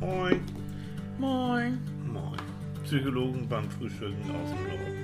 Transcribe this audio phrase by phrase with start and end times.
[0.00, 0.40] Moin.
[1.18, 1.78] Moin.
[2.04, 2.38] Moin.
[2.84, 4.94] Psychologen beim Frühstücken aus dem Norden.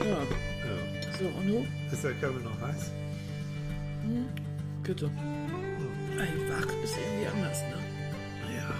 [0.00, 1.18] Ja, Ja.
[1.18, 1.66] so und du?
[1.92, 2.90] Ist der Körper noch heiß?
[4.82, 5.10] Bitte.
[6.18, 7.78] Ey, wach ist irgendwie anders, ne?
[8.56, 8.74] Ja.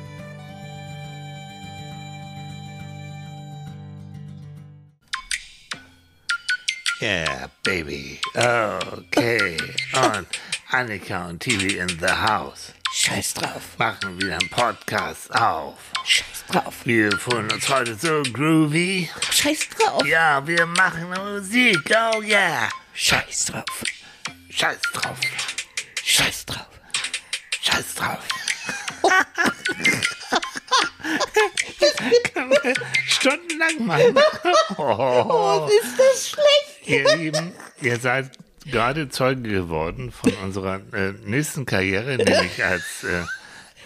[7.01, 8.21] Yeah, baby.
[8.35, 9.57] Okay.
[9.95, 10.27] Und
[10.71, 12.73] Annika und Tilly in the house.
[12.93, 13.63] Scheiß drauf.
[13.79, 15.79] Machen wieder einen Podcast auf.
[16.05, 16.75] Scheiß drauf.
[16.85, 19.09] Wir fühlen uns heute so groovy.
[19.31, 20.05] Scheiß drauf.
[20.05, 21.79] Ja, wir machen Musik.
[21.91, 22.69] Oh yeah.
[22.95, 23.65] Scheiß drauf.
[24.51, 25.19] Scheiß drauf.
[26.03, 26.67] Scheiß drauf.
[27.63, 28.19] Scheiß drauf.
[31.79, 32.75] Wir
[33.07, 34.19] stundenlang machen.
[34.77, 35.69] Oh.
[35.83, 36.87] Ist das schlecht?
[36.87, 38.33] Ihr Lieben, ihr seid
[38.67, 43.23] gerade Zeuge geworden von unserer äh, nächsten Karriere, nämlich als äh,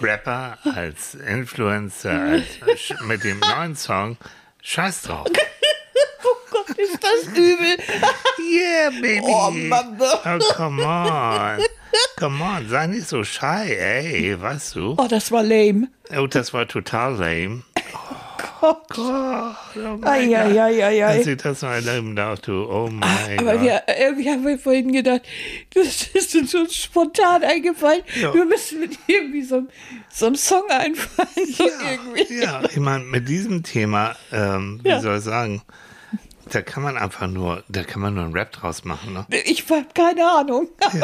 [0.01, 2.47] Rapper, als Influencer, als,
[2.79, 4.17] sch- mit dem neuen Song
[4.63, 5.27] Scheiß drauf.
[6.27, 6.37] Oh
[6.67, 7.77] Gott, ist das übel.
[8.39, 9.21] Yeah, baby.
[9.25, 9.99] Oh, Mann.
[10.01, 11.59] Oh, come on.
[12.17, 14.95] Come on, sei nicht so shy, ey, weißt du?
[14.97, 15.89] Oh, das war lame.
[16.17, 17.63] Oh, das war total lame.
[17.75, 17.85] Gott.
[17.85, 18.54] Gott, oh mein Gott.
[20.03, 21.19] Eieieiei.
[21.19, 22.53] Dass ich das mal erleben darf, du.
[22.71, 23.63] Oh mein Aber Gott.
[23.63, 25.23] wir, irgendwie haben wir vorhin gedacht,
[25.75, 28.03] das ist uns so spontan eingefallen.
[28.21, 28.33] Ja.
[28.35, 29.63] Wir müssen mit irgendwie so,
[30.13, 31.29] so einem Song einfallen.
[31.53, 32.41] So irgendwie.
[32.43, 35.01] Ja, ich meine, mit diesem Thema, ähm, wie Ja.
[35.01, 35.63] soll ich sagen,
[36.51, 39.27] da kann man einfach nur, da kann man nur einen Rap draus machen, ne?
[39.45, 40.69] Ich habe keine Ahnung.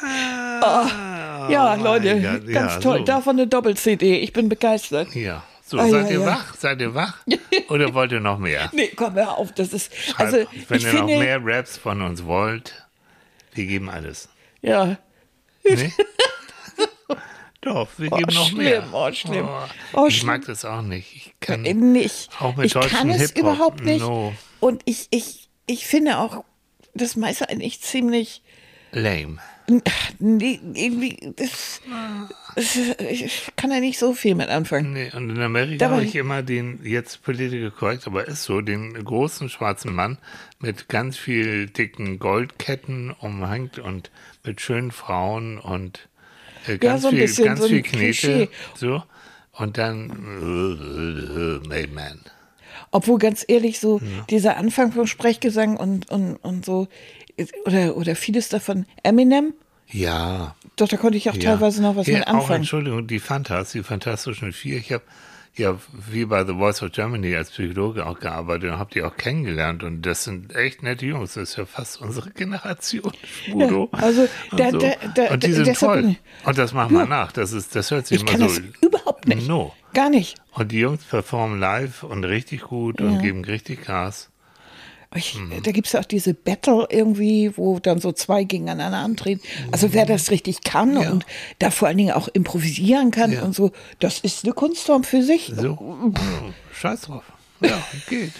[0.00, 2.98] Ah, Ja, mein Leute, ganz ja, toll.
[2.98, 3.04] So.
[3.04, 4.18] Davon eine Doppel-CD.
[4.18, 5.14] Ich bin begeistert.
[5.14, 6.26] Ja, so, Ah, seid ja, ihr ja.
[6.26, 6.54] wach?
[6.54, 7.18] Seid ihr wach?
[7.68, 8.70] Oder wollt ihr noch mehr?
[8.72, 9.52] Nee, komm, hör auf.
[9.52, 9.94] Das ist.
[9.94, 10.36] Schreibt Also,
[10.68, 11.00] wenn ihr finde.
[11.02, 12.86] noch mehr Raps von uns wollt,
[13.54, 14.28] wir geben alles.
[14.60, 14.96] Ja.
[15.64, 15.92] Nee?
[17.60, 18.84] Doch, wir geben noch schlimm, mehr.
[18.92, 19.48] oh, schlimm.
[19.48, 19.58] Oh,
[19.92, 20.26] Oh, ich schlimm.
[20.26, 21.14] mag das auch nicht.
[21.14, 22.28] Ich kann Nicht.
[22.40, 24.00] Auch mit ich deutschen kann es Hip-Hop, überhaupt nicht.
[24.00, 24.34] no.
[24.58, 26.42] Und ich, ich, ich finde auch
[26.94, 28.42] das meiste eigentlich ziemlich.
[28.92, 29.38] lame.
[30.18, 31.32] Nee, irgendwie.
[31.36, 31.80] Das,
[32.56, 34.92] das, ich kann da nicht so viel mit anfangen.
[34.92, 38.92] Nee, und in Amerika habe ich immer den, jetzt political correct, aber ist so, den
[38.92, 40.18] großen schwarzen Mann
[40.58, 44.10] mit ganz viel dicken Goldketten umhängt und
[44.44, 46.08] mit schönen Frauen und
[46.66, 48.48] äh, ganz so ein viel, bisschen ganz so viel Knete.
[48.74, 49.02] So.
[49.52, 52.20] Und dann äh, Made Man.
[52.92, 54.24] Obwohl, ganz ehrlich, so Mhm.
[54.30, 56.86] dieser Anfang vom Sprechgesang und, und, und so,
[57.64, 59.54] oder, oder vieles davon, Eminem,
[59.90, 60.54] Ja.
[60.76, 61.40] doch, da konnte ich auch ja.
[61.52, 62.56] teilweise noch was ja, mit Auch, anfangen.
[62.58, 64.76] Entschuldigung, die Fantas, die Fantastischen Vier.
[64.76, 65.02] Ich habe
[65.54, 65.78] ja
[66.10, 69.82] wie bei The Voice of Germany als Psychologe auch gearbeitet und habe die auch kennengelernt.
[69.82, 71.34] Und das sind echt nette Jungs.
[71.34, 73.12] Das ist ja fast unsere Generation.
[73.24, 73.90] Schmudo.
[73.92, 74.78] Ja, also da- und, so.
[74.78, 76.16] da- da- und die sind toll.
[76.44, 77.06] Und das machen wir Ja.
[77.06, 77.32] nach.
[77.32, 78.60] Das, ist, das hört sich Ich immer kann so.
[78.60, 79.46] das überhaupt nicht.
[79.46, 79.74] No.
[79.94, 80.36] Gar nicht.
[80.52, 84.30] Und die Jungs performen live und richtig gut und geben richtig Gas.
[85.14, 85.62] Ich, Mhm.
[85.62, 89.42] Da gibt es ja auch diese Battle irgendwie, wo dann so zwei gegeneinander antreten.
[89.70, 91.10] Also wer das richtig kann Ja.
[91.10, 91.26] und
[91.58, 93.42] da vor allen Dingen auch improvisieren kann Ja.
[93.42, 95.52] und so, das ist eine Kunstform für sich.
[95.54, 95.78] So.
[95.78, 96.12] Oh,
[96.72, 97.24] scheiß drauf.
[97.60, 98.32] Ja, geht.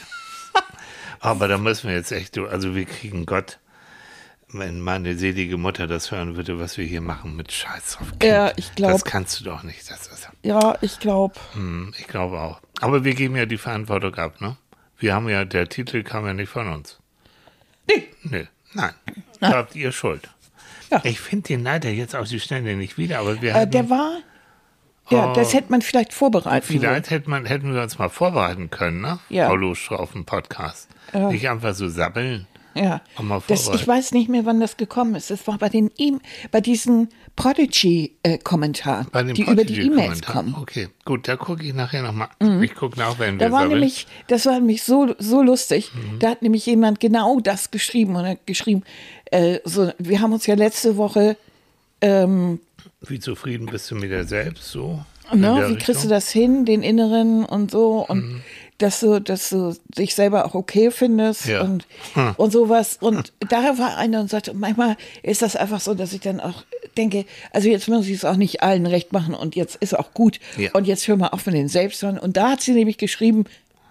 [1.20, 3.58] Aber da müssen wir jetzt echt, also wir kriegen Gott,
[4.54, 8.08] wenn meine selige Mutter das hören würde, was wir hier machen mit Scheiß drauf.
[8.10, 8.24] Kind.
[8.24, 9.90] Ja, ich glaub- Das kannst du doch nicht.
[9.90, 11.34] Das ist, Ja, ich glaube.
[11.54, 12.60] hm, ich glaube auch.
[12.80, 14.56] Aber wir geben ja die Verantwortung ab, ne?
[15.02, 16.98] Wir haben ja, der Titel kam ja nicht von uns.
[17.88, 18.04] Nee.
[18.22, 18.92] Nee, nein.
[19.40, 20.30] Da habt ihr Schuld.
[20.92, 21.00] Ja.
[21.04, 24.18] Ich finde den leider jetzt auf die Schnelle nicht wieder, aber wir Äh, der war.
[25.10, 25.34] Ja, Oh.
[25.34, 26.80] das hätte man vielleicht vorbereiten sollen.
[26.80, 29.18] Vielleicht hätte man, hätten wir uns mal vorbereiten können, ne?
[29.28, 29.48] Ja.
[29.48, 30.88] Frau Lusche auf dem Podcast.
[31.12, 32.46] Nicht einfach so sabbeln.
[32.74, 33.00] Ja.
[33.48, 35.30] Das, ich weiß nicht mehr, wann das gekommen ist.
[35.30, 36.12] Es war bei den e
[36.50, 40.54] bei diesen Prodigy-Kommentaren, den die über die E-Mails kommen.
[40.60, 42.28] Okay, gut, da gucke ich nachher nochmal.
[42.62, 43.80] Ich gucke nach, wenn wir Da war sabbeln.
[43.80, 45.90] nämlich, das war nämlich so, so lustig.
[45.94, 46.18] Mhm.
[46.18, 48.82] Da hat nämlich jemand genau das geschrieben und hat geschrieben,
[49.26, 51.36] äh, so, wir haben uns ja letzte Woche,
[52.00, 52.60] ähm,
[53.00, 54.70] Wie zufrieden bist du mit dir selbst?
[54.70, 55.04] So?
[55.32, 56.10] ne, wie kriegst du Richtung?
[56.10, 58.40] das hin, den Inneren und so und Mhm.
[58.82, 61.62] Dass du, dass du dich selber auch okay findest Ja.
[61.62, 62.34] und, Hm.
[62.36, 62.98] und sowas.
[63.00, 66.64] Und da war einer und sagte, manchmal ist das einfach so, dass ich dann auch
[66.96, 70.12] denke, also jetzt muss ich es auch nicht allen recht machen und jetzt ist auch
[70.12, 70.38] gut.
[70.56, 70.70] Ja.
[70.72, 72.18] Und jetzt hör mal auf mit den Selbsthören.
[72.18, 73.44] Und da hat sie nämlich geschrieben,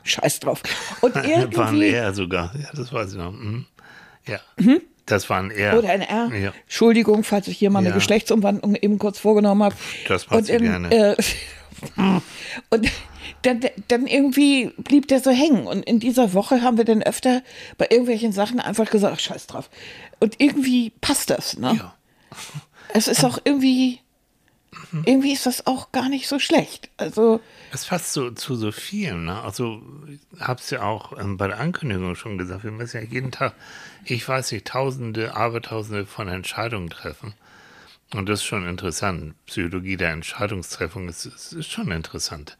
[0.03, 0.61] scheiß drauf.
[1.01, 2.51] Und war ein irgendwie, R sogar.
[2.55, 3.31] Ja, das weiß ich noch.
[3.31, 3.65] Mhm.
[4.27, 4.39] Ja,
[5.07, 5.73] das war ein R.
[5.73, 5.79] Mhm.
[5.79, 6.31] oder ein R.
[6.35, 6.53] Ja.
[6.63, 7.87] Entschuldigung, falls ich hier mal Ja.
[7.87, 9.75] eine Geschlechtsumwandlung eben kurz vorgenommen habe.
[10.07, 10.91] Das macht und, ähm, gerne.
[10.91, 11.15] Äh,
[12.69, 12.87] und
[13.41, 15.67] dann, dann irgendwie blieb der so hängen.
[15.67, 17.41] Und in dieser Woche haben wir dann öfter
[17.77, 19.69] bei irgendwelchen Sachen einfach gesagt, ach, scheiß drauf.
[20.19, 21.57] Und irgendwie passt das.
[21.57, 21.75] Ne?
[21.77, 21.95] Ja.
[22.93, 24.01] Es ist auch irgendwie,
[25.05, 26.89] irgendwie ist das auch gar nicht so schlecht.
[26.97, 27.39] Also
[27.71, 29.25] Es passt so zu so vielen.
[29.25, 29.41] Ne?
[29.41, 33.07] Also, ich habe es ja auch ähm, bei der Ankündigung schon gesagt, wir müssen ja
[33.07, 33.53] jeden Tag,
[34.03, 37.33] ich weiß nicht, Tausende, Abertausende von Entscheidungen treffen.
[38.13, 39.35] Und das ist schon interessant.
[39.45, 42.57] Psychologie der Entscheidungstreffung ist, ist, ist schon interessant.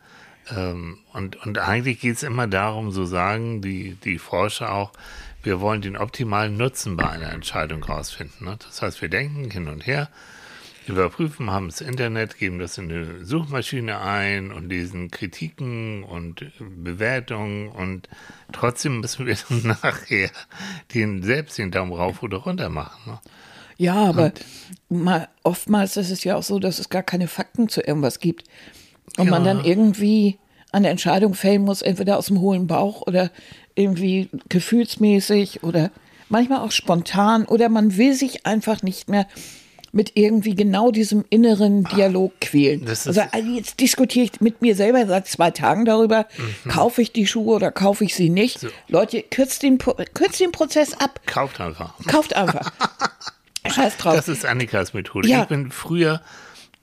[0.50, 4.92] Ähm, und, und eigentlich geht es immer darum, so sagen die, die Forscher auch,
[5.44, 8.46] wir wollen den optimalen Nutzen bei einer Entscheidung rausfinden.
[8.46, 8.58] Ne?
[8.60, 10.10] Das heißt, wir denken hin und her,
[10.88, 17.70] überprüfen, haben das Internet, geben das in eine Suchmaschine ein und lesen Kritiken und Bewertungen
[17.70, 18.10] und
[18.52, 20.30] trotzdem müssen wir dann nachher
[20.94, 23.12] den, selbst den Daumen rauf oder runter machen.
[23.12, 23.20] Ne?
[23.78, 24.32] Ja, aber
[24.90, 28.44] mal, oftmals ist es ja auch so, dass es gar keine Fakten zu irgendwas gibt.
[29.18, 29.54] Und man Ja.
[29.54, 30.38] dann irgendwie
[30.72, 33.30] eine Entscheidung fällen muss, entweder aus dem hohlen Bauch oder
[33.76, 35.92] irgendwie gefühlsmäßig oder
[36.30, 39.28] manchmal auch spontan oder man will sich einfach nicht mehr
[39.94, 42.86] mit irgendwie genau diesem inneren Dialog quälen.
[42.86, 46.28] das ist- also also jetzt diskutiere ich mit mir selber seit zwei Tagen darüber,
[46.70, 48.66] kaufe ich die Schuhe oder kaufe ich sie nicht.
[48.88, 49.78] Leute, kürzt den,
[50.14, 51.94] kürzt den Prozess ab, Kauft einfach.
[52.08, 52.72] kauft einfach.
[53.70, 54.16] Scheiß drauf.
[54.16, 55.28] Das ist Annikas Methode.
[55.28, 55.42] Ja.
[55.44, 56.22] Ich bin früher,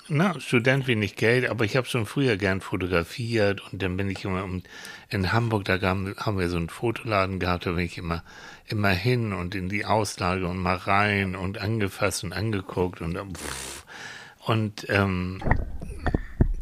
[0.08, 4.25] na, Student wenig Geld, aber ich habe schon früher gern fotografiert und dann bin ich
[4.25, 4.62] immer um,
[5.08, 8.22] in Hamburg, da gaben, haben wir so einen Fotoladen gehabt, da bin ich immer,
[8.66, 13.84] immer hin und in die Auslage und mal rein und angefasst und angeguckt und pff.
[14.46, 15.43] und ähm,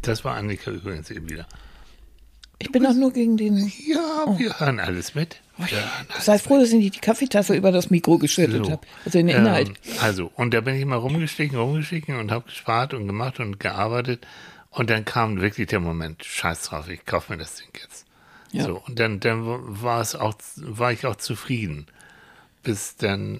[0.01, 1.47] das war Annika übrigens eben wieder.
[2.59, 3.71] Ich bin auch nur gegen den.
[3.85, 5.41] Ja, wir hören alles mit.
[5.59, 8.71] Alles Sei froh, dass ich nicht die Kaffeetasse über das Mikro geschüttet So.
[8.71, 8.87] habe.
[9.05, 9.69] Also den Inhalt.
[9.69, 13.59] Ähm, also, und da bin ich mal rumgestiegen, rumgestiegen und habe gespart und gemacht und
[13.59, 14.25] gearbeitet.
[14.69, 18.05] Und dann kam wirklich der Moment, scheiß drauf, ich kaufe mir das Ding jetzt.
[18.51, 18.63] Ja.
[18.65, 19.41] So, und dann, dann
[19.81, 21.87] war es auch, war ich auch zufrieden.
[22.63, 23.39] Bis dann.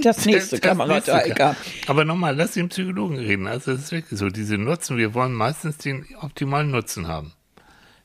[0.00, 1.56] Das nächste nächste gab.
[1.86, 3.46] Aber nochmal, lass den Psychologen reden.
[3.46, 4.28] Also, das ist wirklich so.
[4.30, 7.32] Diese Nutzen, wir wollen meistens den optimalen Nutzen haben.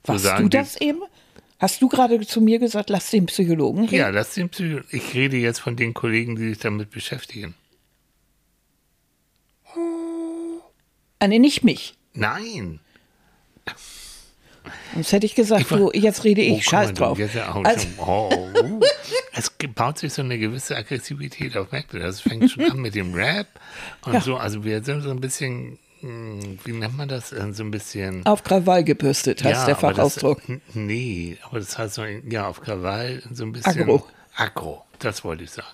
[0.05, 0.99] So Warst du die- das eben?
[1.59, 3.95] Hast du gerade zu mir gesagt, lass den Psychologen reden?
[3.95, 4.87] Ja, lass den Psychologen.
[4.91, 7.53] Ich rede jetzt von den Kollegen, die sich damit beschäftigen.
[11.19, 11.95] Ah, nee, nicht mich.
[12.13, 12.79] Nein.
[14.93, 17.19] Sonst hätte ich gesagt, Ich war- du, jetzt rede ich, Oh, scheiß du, drauf.
[17.19, 18.29] ja Also, schon, oh,
[18.63, 18.79] uh.
[19.33, 22.21] es baut sich so eine gewisse Aggressivität auf, merkt ihr das?
[22.21, 23.47] fängt schon an mit dem Rap
[24.05, 24.21] und Ja.
[24.21, 24.37] so.
[24.37, 27.31] Also wir sind so ein bisschen, wie nennt man das?
[27.31, 28.25] Äh, So ein bisschen.
[28.25, 30.47] auf Krawall gebürstet, heißt der aber das- Fachausdruck.
[30.49, 33.81] n- nee, aber das heißt so, ja, auf Krawall so ein bisschen.
[33.81, 34.05] Aggro.
[34.35, 35.67] Aggro, das wollte ich sagen.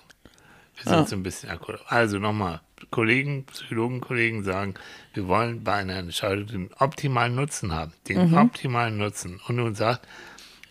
[0.82, 1.74] Wir sind so ein bisschen aggro.
[1.86, 4.74] Also nochmal, Kollegen, Psychologenkollegen sagen,
[5.14, 7.92] wir wollen bei einer Entscheidung den optimalen Nutzen haben.
[8.08, 8.36] Den Mhm.
[8.36, 9.40] optimalen Nutzen.
[9.48, 10.06] Und nun sagt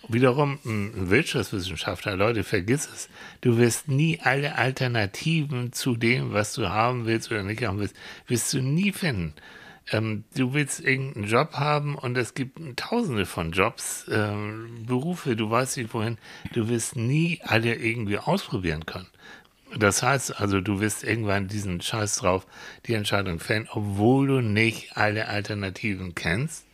[0.08, 3.10] wiederum ein Wirtschaftswissenschaftler, Leute, vergiss es.
[3.42, 7.96] Du wirst nie alle Alternativen zu dem, was du haben willst oder nicht haben willst,
[8.28, 9.34] wirst du nie finden.
[9.92, 15.50] Ähm, du willst irgendeinen Job haben und es gibt tausende von Jobs, ähm, Berufe, du
[15.50, 16.18] weißt nicht wohin.
[16.54, 19.08] Du wirst nie alle irgendwie ausprobieren können.
[19.78, 22.48] Das heißt also, du wirst irgendwann diesen Scheiß drauf,
[22.86, 26.66] die Entscheidung fällen, obwohl du nicht alle Alternativen kennst,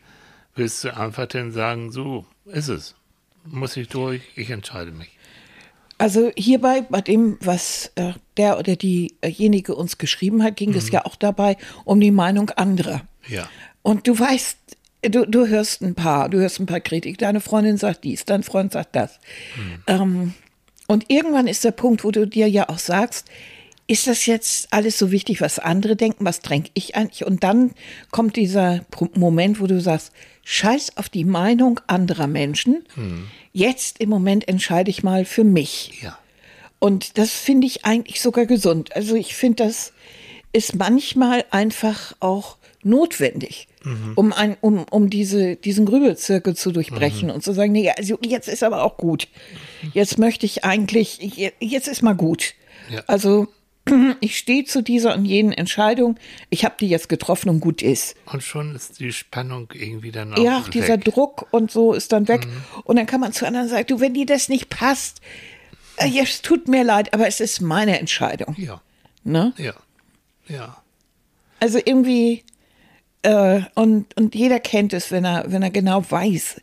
[0.55, 2.95] wirst du einfach dann sagen, so ist es.
[3.45, 5.09] Muss ich durch, ich entscheide mich.
[5.97, 10.93] Also hierbei, bei dem, was äh, der oder diejenige uns geschrieben hat, ging es Mhm.
[10.93, 13.01] ja auch dabei um die Meinung anderer.
[13.27, 13.47] Ja.
[13.83, 14.57] Und du weißt,
[15.03, 17.19] du, du hörst ein paar, du hörst ein paar Kritik.
[17.19, 19.19] Deine Freundin sagt dies, dein Freund sagt das.
[19.87, 20.33] Ähm,
[20.87, 23.29] und irgendwann ist der Punkt, wo du dir ja auch sagst,
[23.91, 26.23] ist das jetzt alles so wichtig, was andere denken?
[26.25, 27.25] Was dränge ich eigentlich?
[27.25, 27.71] Und dann
[28.09, 30.11] kommt dieser Moment, wo du sagst,
[30.43, 32.85] scheiß auf die Meinung anderer Menschen.
[33.53, 36.01] Jetzt im Moment entscheide ich mal für mich.
[36.01, 36.17] Ja.
[36.79, 38.95] Und das finde ich eigentlich sogar gesund.
[38.95, 39.93] Also ich finde, das
[40.53, 43.67] ist manchmal einfach auch notwendig,
[44.15, 48.47] um, ein, um, um diese, diesen Grübelzirkel zu durchbrechen und zu sagen, nee, also jetzt
[48.47, 49.27] ist aber auch gut.
[49.93, 52.53] Jetzt möchte ich eigentlich, je- jetzt ist mal gut.
[52.89, 53.03] Ja.
[53.07, 53.47] Also
[54.21, 56.17] ich stehe zu dieser und jenen Entscheidung.
[56.49, 58.15] Ich habe die jetzt getroffen und gut ist.
[58.25, 61.05] Und schon ist die Spannung irgendwie dann auch Ja, auch dieser weg.
[61.05, 62.47] Druck und so ist dann weg.
[62.83, 65.21] Und dann kann man zu anderen sagen, du, wenn dir das nicht passt,
[65.97, 68.55] äh, es tut mir leid, aber es ist meine Entscheidung.
[68.57, 68.81] Ja,
[69.23, 69.53] Ne?
[69.57, 69.73] ja,
[70.47, 70.81] ja.
[71.59, 72.43] Also irgendwie,
[73.21, 76.59] äh, und, und jeder kennt es, wenn er, wenn er genau weiß,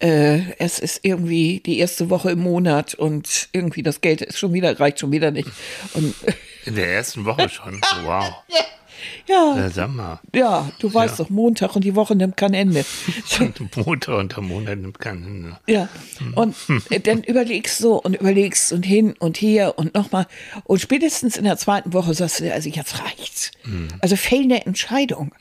[0.00, 4.52] äh, es ist irgendwie die erste Woche im Monat und irgendwie das Geld ist schon
[4.52, 5.48] wieder, reicht schon wieder nicht.
[5.94, 6.14] Und
[6.66, 7.80] In der ersten Woche schon.
[8.04, 8.24] Wow.
[9.26, 10.20] ja, Na, sag mal.
[10.34, 11.24] ja, du weißt Ja.
[11.24, 12.84] doch, Montag und die Woche nimmt kein Ende.
[13.76, 15.58] Motor und der Monat nimmt keinen Ende.
[15.66, 15.88] Ja,
[16.34, 16.54] und
[16.90, 20.26] äh, dann überlegst du und überlegst und hin und hier und nochmal.
[20.64, 23.50] Und spätestens in der zweiten Woche sagst du also jetzt reicht's.
[24.00, 25.32] Also fehlende Entscheidung.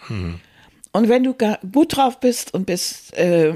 [0.92, 1.36] Und wenn du
[1.74, 3.56] gut drauf bist und bist, äh,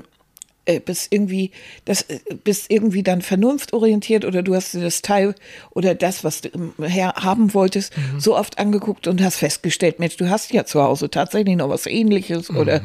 [0.66, 1.52] äh, bist irgendwie,
[1.86, 5.36] das, äh, bist irgendwie dann vernunftorientiert oder du hast dir das Teil
[5.72, 6.50] oder das, was du
[6.82, 11.10] her haben wolltest, so oft angeguckt und hast festgestellt, Mensch, du hast ja zu Hause
[11.10, 12.82] tatsächlich noch was ähnliches oder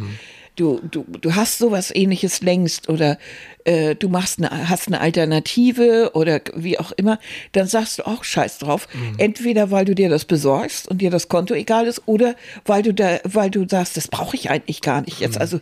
[0.59, 3.19] du, du, du hast sowas ähnliches längst oder
[3.65, 7.19] äh, du machst eine, hast eine Alternative oder wie auch immer,
[7.53, 8.89] dann sagst du auch Scheiß drauf.
[9.19, 12.93] Entweder weil du dir das besorgst und dir das Konto egal ist oder weil du
[12.93, 15.39] da, weil du sagst, das brauche ich eigentlich gar nicht jetzt.
[15.41, 15.61] Also,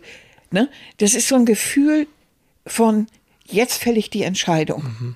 [0.57, 2.07] ne, das ist so ein Gefühl
[2.67, 3.07] von
[3.45, 5.15] jetzt fälle ich die Entscheidung.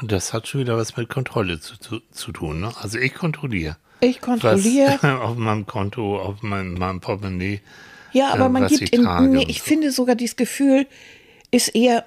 [0.00, 2.60] Und das hat schon wieder was mit Kontrolle zu, zu, zu tun.
[2.60, 2.72] Ne?
[2.80, 3.76] Also ich kontrolliere.
[4.00, 4.98] Ich kontrolliere.
[5.02, 7.60] Was auf meinem Konto, auf meinem, meinem Portemonnaie.
[8.12, 9.64] Ja, aber äh, man gibt ich in, nee, ich so.
[9.64, 10.86] finde sogar dieses Gefühl
[11.50, 12.04] ist eher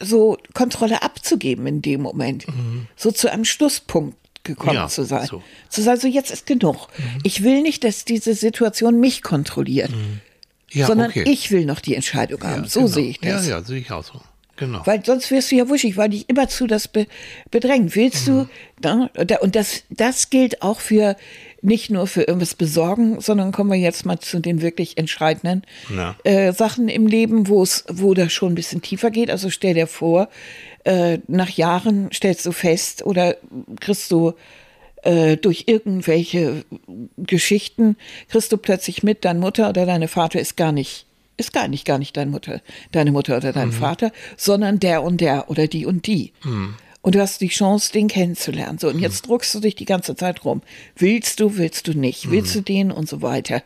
[0.00, 2.46] so Kontrolle abzugeben in dem Moment.
[2.94, 4.82] So zu einem Schlusspunkt gekommen Mhm.
[4.82, 5.26] Ja, zu sein.
[5.26, 5.38] so.
[5.38, 5.42] Mhm.
[5.70, 6.88] Zu sagen, so jetzt ist genug.
[7.24, 9.90] Ich will nicht, dass diese Situation mich kontrolliert,
[10.76, 11.24] ja, sondern okay.
[11.26, 12.62] ich will noch die Entscheidung haben.
[12.64, 12.92] Ja, so genau.
[12.92, 13.46] sehe ich das.
[13.46, 14.20] Ja, ja, sehe ich auch so.
[14.58, 14.80] Genau.
[14.86, 17.06] Weil sonst wirst du ja wuschig, weil dich immerzu das be
[17.50, 17.94] bedrängt.
[17.94, 18.48] Willst Mhm.
[18.80, 19.10] du, ne?
[19.18, 21.16] Und da- und das, das gilt auch für,
[21.60, 25.62] nicht nur für irgendwas besorgen, sondern kommen wir jetzt mal zu den wirklich entscheidenden
[26.24, 29.30] äh, Sachen im Leben, wo es, wo das schon ein bisschen tiefer geht.
[29.30, 30.30] Also stell dir vor,
[30.84, 33.36] äh, nach Jahren stellst du fest oder
[33.80, 34.32] kriegst du
[35.06, 36.64] äh, durch irgendwelche
[37.16, 37.96] Geschichten,
[38.28, 41.06] kriegst du plötzlich mit, deine Mutter oder deine Vater ist gar nicht
[41.38, 45.20] ist gar nicht, gar nicht deine Mutter, deine Mutter oder dein Vater, sondern der und
[45.20, 46.32] der oder die und die.
[47.02, 48.78] Und du hast die Chance, den kennenzulernen.
[48.78, 50.62] So, und jetzt druckst du dich die ganze Zeit rum.
[50.96, 52.30] Willst du, willst du nicht?
[52.30, 53.62] Willst du den und so weiter?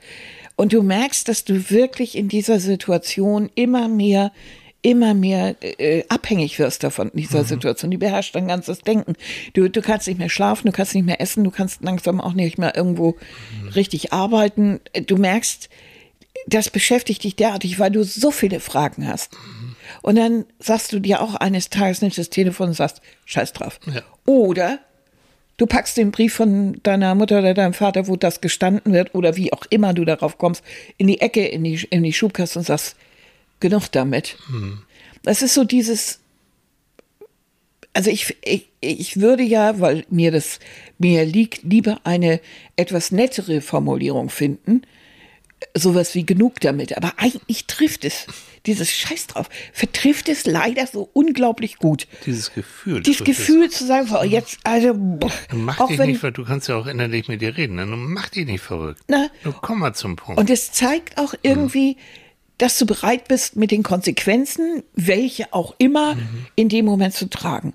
[0.56, 4.32] Und du merkst, dass du wirklich in dieser Situation immer mehr,
[4.82, 7.90] immer mehr äh, abhängig wirst davon, dieser Situation.
[7.90, 9.14] Die beherrscht dein ganzes Denken.
[9.52, 12.32] Du, du kannst nicht mehr schlafen, du kannst nicht mehr essen, du kannst langsam auch
[12.32, 13.16] nicht mehr irgendwo
[13.75, 14.80] richtig arbeiten.
[15.06, 15.68] Du merkst,
[16.46, 19.37] das beschäftigt dich derartig, weil du so viele Fragen hast.
[20.02, 23.80] Und dann sagst du dir auch eines Tages, nimmst das Telefon und sagst, scheiß drauf.
[23.92, 24.02] Ja.
[24.25, 24.78] Oder
[25.56, 29.37] du packst den Brief von deiner Mutter oder deinem Vater, wo das gestanden wird, oder
[29.37, 30.64] wie auch immer du darauf kommst,
[30.96, 32.96] in die Ecke, in die, in die Schubkaste und sagst,
[33.61, 34.37] genug damit.
[35.23, 36.21] Das ist so dieses,
[37.93, 40.61] also ich, ich, ich würde ja, weil mir das
[40.99, 42.40] mir liegt, lieber eine
[42.76, 44.83] etwas nettere Formulierung finden,
[45.75, 46.97] sowas wie genug damit.
[46.97, 48.26] Aber eigentlich trifft es,
[48.67, 52.07] dieses Scheiß drauf, vertrifft es leider so unglaublich gut.
[52.26, 53.02] Dieses Gefühl.
[53.02, 56.69] Dieses Gefühl zu sagen, so, jetzt, also, boah, Mach dich wenn, nicht, ver- du kannst
[56.69, 57.76] ja auch innerlich mit dir reden.
[57.76, 57.87] Ne?
[57.87, 59.02] Du Mach dich nicht verrückt.
[59.09, 59.29] Na.
[59.45, 60.38] Du komm mal zum Punkt.
[60.40, 61.97] Und es zeigt auch irgendwie,
[62.62, 66.17] dass du bereit bist, mit den Konsequenzen, welche auch immer,
[66.57, 67.73] in dem Moment zu tragen.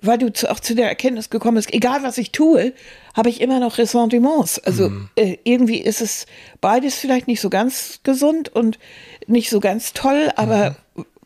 [0.00, 2.72] Weil du zu, auch zu der Erkenntnis gekommen bist, egal was ich tue,
[3.14, 4.58] habe ich immer noch Ressentiments.
[4.58, 6.26] Also äh, irgendwie ist es
[6.60, 8.78] beides vielleicht nicht so ganz gesund und
[9.26, 10.76] nicht so ganz toll, aber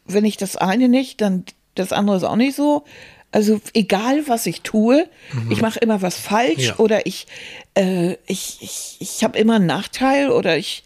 [0.05, 1.45] wenn ich das eine nicht, dann
[1.75, 2.85] das andere ist auch nicht so.
[3.33, 5.09] Also egal, was ich tue,
[5.51, 6.77] ich mache immer was falsch Ja.
[6.79, 7.27] oder ich,
[7.77, 10.83] äh, ich, ich, ich habe immer einen Nachteil oder ich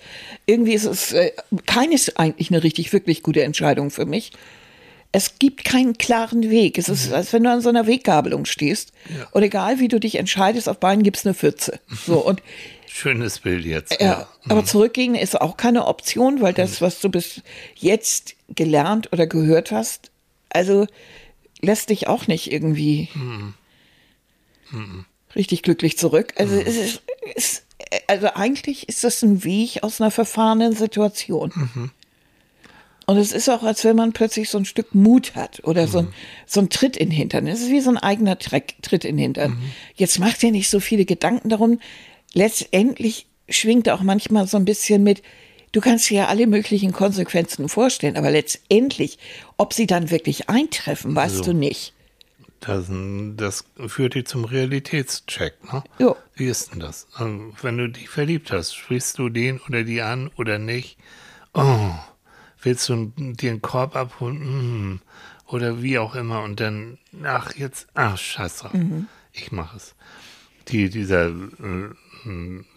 [0.47, 1.32] irgendwie ist es äh,
[1.66, 4.32] keines eigentlich eine richtig, wirklich gute Entscheidung für mich.
[5.12, 6.78] Es gibt keinen klaren Weg.
[6.78, 8.92] Es ist, als wenn du an so einer Weggabelung stehst.
[9.32, 11.80] Und egal, wie du dich entscheidest, auf beiden gibt's eine Pfütze.
[12.06, 12.42] So, und
[12.87, 14.00] Schönes Bild jetzt.
[14.00, 17.40] ja, aber zurückgehen ist auch keine Option, weil das, was du bis
[17.76, 20.11] jetzt gelernt oder gehört hast,
[20.50, 20.87] also
[21.61, 23.09] lässt dich auch nicht irgendwie
[25.37, 26.35] richtig glücklich zurück.
[26.37, 27.03] Also es ist,
[27.35, 27.63] es,
[28.07, 31.53] also eigentlich ist das ein Weg aus einer verfahrenen Situation.
[33.07, 35.99] Und es ist auch, als wenn man plötzlich so ein Stück Mut hat oder so,
[36.01, 36.09] ein,
[36.47, 37.47] so ein Tritt in den Hintern.
[37.49, 39.59] Es ist wie so ein eigener Tritt in den Hintern.
[39.97, 41.81] Jetzt mach dir nicht so viele Gedanken darum.
[42.35, 45.23] Letztendlich schwingt auch manchmal so ein bisschen mit,
[45.73, 49.19] du kannst dir ja alle möglichen Konsequenzen vorstellen, aber letztendlich,
[49.57, 51.43] ob sie dann wirklich eintreffen, weißt So.
[51.43, 51.93] du nicht.
[52.61, 52.90] Das,
[53.37, 55.55] das führt dich zum Realitätscheck.
[55.73, 55.83] Ne?
[55.99, 56.17] Jo.
[56.35, 57.09] Wie ist denn das?
[57.19, 60.99] Ähm, Wenn du dich verliebt hast, sprichst du den oder die an oder nicht?
[61.55, 61.90] Oh,
[62.62, 64.93] willst du dir einen Korb abholen?
[64.95, 65.00] Mm.
[65.47, 66.43] Oder wie auch immer.
[66.43, 68.71] Und dann, ach, jetzt, ach, scheiße.
[69.33, 69.95] Ich mache es.
[70.69, 71.90] Die, dieser äh,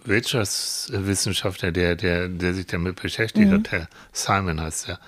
[0.06, 5.00] Wirtschaftswissenschaftler, der, der, der sich damit beschäftigt hat, Herr Simon heißt er,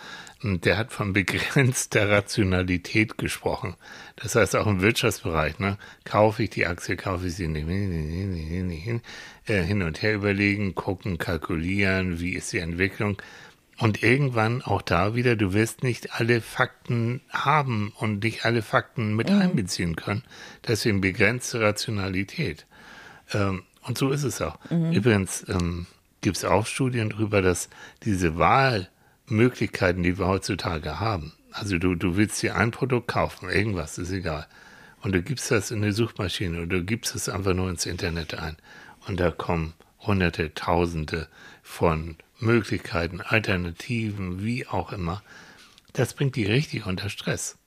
[0.43, 3.75] und der hat von begrenzter Rationalität gesprochen.
[4.15, 5.77] Das heißt auch im Wirtschaftsbereich, ne?
[6.03, 12.19] Kaufe ich die Aktie, kaufe ich sie nicht, äh, hin und her überlegen, gucken, kalkulieren,
[12.19, 13.21] wie ist die Entwicklung.
[13.77, 19.15] Und irgendwann auch da wieder, du wirst nicht alle Fakten haben und nicht alle Fakten
[19.15, 20.23] mit einbeziehen können.
[20.65, 22.65] Deswegen begrenzte Rationalität.
[23.33, 24.57] Ähm, und so ist es auch.
[24.91, 25.85] Übrigens, ähm,
[26.21, 27.69] gibt es auch Studien darüber, dass
[28.03, 33.97] diese Wahlmöglichkeiten, die wir heutzutage haben, also du, du willst dir ein Produkt kaufen, irgendwas,
[33.97, 34.47] ist egal,
[35.01, 38.33] und du gibst das in eine Suchmaschine oder du gibst es einfach nur ins Internet
[38.33, 38.57] ein
[39.07, 41.27] und da kommen hunderte, tausende
[41.61, 45.21] von Möglichkeiten, Alternativen, wie auch immer.
[45.93, 47.57] Das bringt die richtig unter Stress.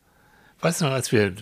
[0.61, 1.33] Weißt du noch, als wir,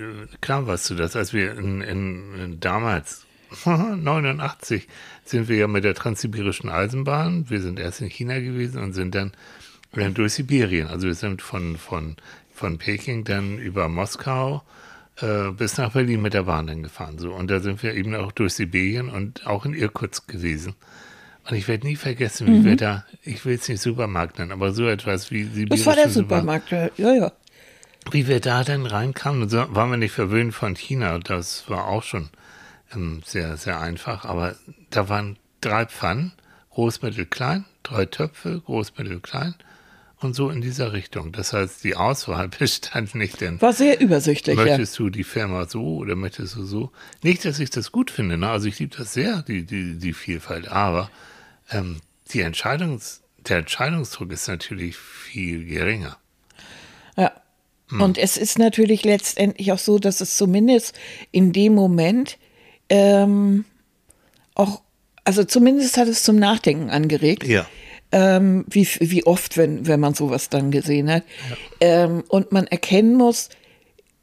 [0.41, 3.26] klar warst du das, als wir in, in damals,
[3.65, 4.89] 89,
[5.25, 9.15] sind wir ja mit der transsibirischen Eisenbahn, wir sind erst in China gewesen und sind
[9.15, 9.33] dann
[9.93, 10.89] durch Sibirien.
[10.89, 12.17] Also wir sind von, von,
[12.53, 14.63] von Peking dann über Moskau
[15.21, 17.19] äh, bis nach Berlin mit der Bahn dann gefahren.
[17.19, 17.33] So.
[17.33, 20.75] Und da sind wir eben auch durch Sibirien und auch in Irkutsk gewesen.
[21.49, 22.65] Und ich werde nie vergessen, wie mhm.
[22.65, 25.69] wir da, ich will es nicht Supermarkt nennen, aber so etwas wie Sibirien.
[25.69, 27.33] Das war der Supermarkt, ja, ja.
[28.11, 32.03] Wie wir da dann reinkamen, so waren wir nicht verwöhnt von China, das war auch
[32.03, 32.29] schon
[32.95, 34.57] ähm, sehr, sehr einfach, aber
[34.91, 36.33] da waren drei Pfannen,
[36.71, 39.55] groß, mittel, klein, drei Töpfe, groß, mittel, klein
[40.21, 41.33] und so in dieser Richtung.
[41.33, 43.61] Das heißt, die Auswahl bestand nicht in.
[43.61, 44.57] War sehr übersichtlich.
[44.57, 45.05] Möchtest ja.
[45.05, 46.93] du die Firma so oder möchtest du so?
[47.23, 48.37] Nicht, dass ich das gut finde.
[48.37, 48.49] Ne?
[48.49, 50.69] Also ich liebe das sehr, die, die, die Vielfalt.
[50.69, 51.11] Aber
[51.71, 52.01] ähm,
[52.33, 56.17] die Entscheidungs, der Entscheidungsdruck ist natürlich viel geringer.
[57.17, 57.33] Ja.
[57.89, 58.01] Hm.
[58.01, 60.99] Und es ist natürlich letztendlich auch so, dass es zumindest
[61.31, 62.39] in dem Moment
[62.89, 63.65] ähm,
[64.55, 64.83] auch,
[65.25, 67.45] also zumindest hat es zum Nachdenken angeregt.
[67.45, 67.67] Ja.
[68.13, 71.25] Ähm, wie, wie oft, wenn, wenn man sowas dann gesehen hat.
[71.51, 71.57] Ja.
[72.05, 73.49] Ähm, und man erkennen muss,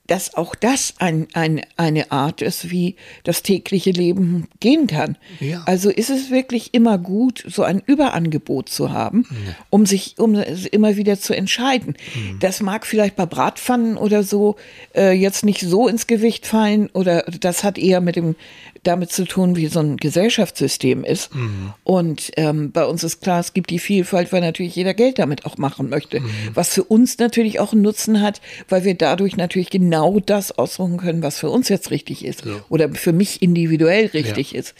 [0.07, 5.17] dass auch das ein, ein, eine Art ist, wie das tägliche Leben gehen kann.
[5.39, 5.63] Ja.
[5.65, 9.55] Also ist es wirklich immer gut, so ein Überangebot zu haben, ja.
[9.69, 11.95] um sich um immer wieder zu entscheiden.
[12.15, 12.39] Mhm.
[12.39, 14.57] Das mag vielleicht bei Bratpfannen oder so
[14.93, 18.35] äh, jetzt nicht so ins Gewicht fallen oder das hat eher mit dem
[18.83, 21.33] damit zu tun, wie so ein Gesellschaftssystem ist.
[21.33, 21.73] Mhm.
[21.83, 25.45] Und ähm, bei uns ist klar, es gibt die Vielfalt, weil natürlich jeder Geld damit
[25.45, 26.19] auch machen möchte.
[26.19, 26.29] Mhm.
[26.53, 30.97] Was für uns natürlich auch einen Nutzen hat, weil wir dadurch natürlich genau das aussuchen
[30.97, 32.45] können, was für uns jetzt richtig ist.
[32.45, 32.51] Ja.
[32.69, 34.59] Oder für mich individuell richtig ja.
[34.59, 34.75] ist.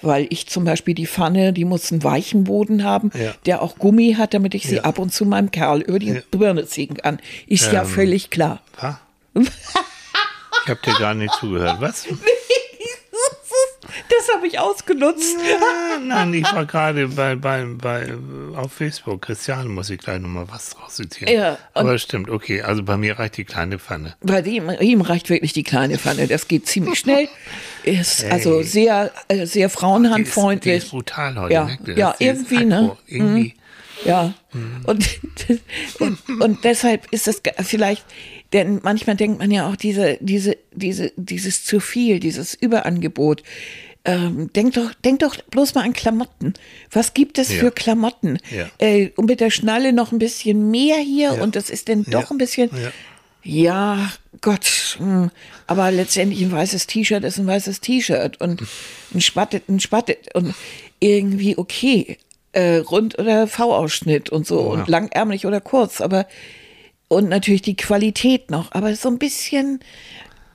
[0.00, 3.34] Weil ich zum Beispiel die Pfanne, die muss einen weichen Boden haben, ja.
[3.46, 6.66] der auch Gummi hat, damit ich sie ab und zu meinem Kerl über die Birne
[6.66, 7.18] ziehen kann.
[7.48, 8.60] Ist ähm, ja völlig klar.
[9.34, 11.80] Ich habe dir gar nicht zugehört.
[11.80, 12.06] Was?
[14.08, 15.36] Das habe ich ausgenutzt.
[15.38, 18.14] Ja, nein, ich war gerade bei, bei, bei,
[18.56, 19.22] auf Facebook.
[19.22, 21.32] Christiane muss ich gleich nochmal was draus zitieren.
[21.32, 22.62] Ja, Aber stimmt, okay.
[22.62, 24.14] Also bei mir reicht die kleine Pfanne.
[24.20, 26.26] Bei ihm, ihm reicht wirklich die kleine Pfanne.
[26.26, 27.28] Das geht ziemlich schnell.
[27.84, 28.30] Ist hey.
[28.30, 30.72] also sehr, äh, sehr frauenhandfreundlich.
[30.72, 31.54] Die ist, die ist brutal heute.
[31.54, 32.96] Ja, ja irgendwie, ne?
[33.06, 33.54] Irgendwie.
[34.04, 34.08] Mhm.
[34.08, 34.34] Ja.
[34.52, 34.84] Mhm.
[34.84, 35.20] Und,
[35.98, 38.04] und, und deshalb ist das vielleicht
[38.52, 43.42] denn manchmal denkt man ja auch diese, diese, diese, dieses zu viel, dieses Überangebot.
[44.04, 46.54] Ähm, denk doch, denk doch bloß mal an Klamotten.
[46.90, 47.58] Was gibt es ja.
[47.58, 48.38] für Klamotten?
[48.50, 48.68] Ja.
[48.78, 51.42] Äh, und mit der Schnalle noch ein bisschen mehr hier ja.
[51.42, 52.70] und das ist dann doch ein bisschen.
[53.42, 54.96] Ja, Gott.
[54.98, 55.30] Hm.
[55.66, 58.62] Aber letztendlich ein weißes T-Shirt ist ein weißes T-Shirt und
[59.14, 60.54] ein Spattet, ein Spattet und
[61.00, 62.18] irgendwie okay.
[62.52, 66.26] Äh, Rund- oder V-Ausschnitt und so oh, und langärmlich oder kurz, aber
[67.08, 69.80] und natürlich die Qualität noch, aber so ein bisschen,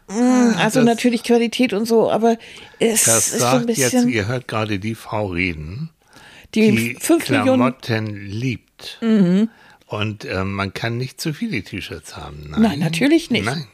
[0.07, 2.37] also das, natürlich Qualität und so, aber
[2.79, 4.07] es das ist so ein bisschen.
[4.07, 5.89] Jetzt, ihr hört gerade die Frau reden,
[6.55, 8.97] die, die fünf Klamotten Millionen, liebt.
[9.01, 9.49] Mhm.
[9.87, 12.47] Und äh, man kann nicht zu viele T-Shirts haben.
[12.49, 12.61] Nein.
[12.61, 13.45] Nein, natürlich nicht.
[13.45, 13.67] Nein.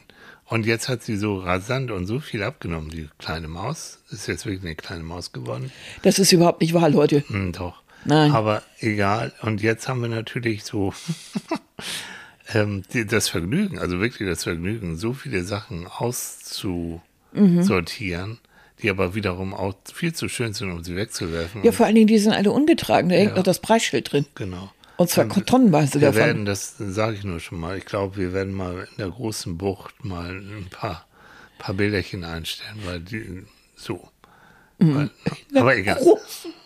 [0.44, 4.00] Und jetzt hat sie so rasant und so viel abgenommen, die kleine Maus.
[4.10, 5.70] Ist jetzt wirklich eine kleine Maus geworden.
[6.02, 7.22] Das ist überhaupt nicht wahr, Leute.
[7.28, 7.82] Hm, doch.
[8.04, 8.32] Nein.
[8.32, 9.32] Aber egal.
[9.42, 10.92] Und jetzt haben wir natürlich so
[12.54, 17.00] ähm, die, das Vergnügen, also wirklich das Vergnügen, so viele Sachen auszusortieren,
[17.32, 18.38] mhm.
[18.82, 21.62] die aber wiederum auch viel zu schön sind, um sie wegzuwerfen.
[21.64, 23.22] Ja, vor allen Dingen, die sind alle ungetragen, da ja.
[23.22, 24.26] hängt noch das Preisschild drin.
[24.34, 24.72] Genau.
[24.96, 26.20] Und zwar und tonnenweise wir davon.
[26.20, 29.56] werden, das sage ich nur schon mal, ich glaube, wir werden mal in der großen
[29.56, 31.06] Bucht mal ein paar,
[31.58, 33.44] paar Bilderchen einstellen, weil die
[33.76, 34.08] so.
[34.78, 34.94] Mhm.
[34.94, 35.10] Weil,
[35.54, 35.98] aber egal.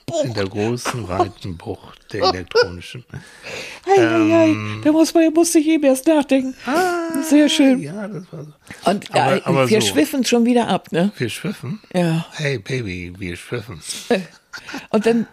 [0.07, 0.25] Bucht.
[0.25, 3.05] In der großen, weiten Bucht der elektronischen.
[3.87, 6.55] Ei, ähm, Da muss man, musste ich eben erst nachdenken.
[6.67, 7.81] Ah, Sehr schön.
[7.81, 8.53] Ja, das war so.
[8.91, 9.89] Und aber, äh, aber wir so.
[9.89, 11.13] schwiffen schon wieder ab, ne?
[11.17, 11.81] Wir schwiffen?
[11.95, 12.27] Ja.
[12.33, 13.81] Hey, Baby, wir schwiffen.
[14.91, 15.27] Und dann,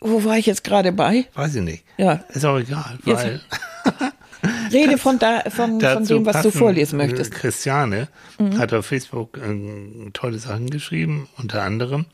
[0.00, 1.26] wo war ich jetzt gerade bei?
[1.34, 1.84] Weiß ich nicht.
[1.96, 2.24] Ja.
[2.30, 3.40] Ist auch egal, weil.
[4.72, 7.32] Rede von, da, von, von dem, was du vorlesen möchtest.
[7.32, 8.58] Christiane mhm.
[8.58, 12.06] hat auf Facebook äh, tolle Sachen geschrieben, unter anderem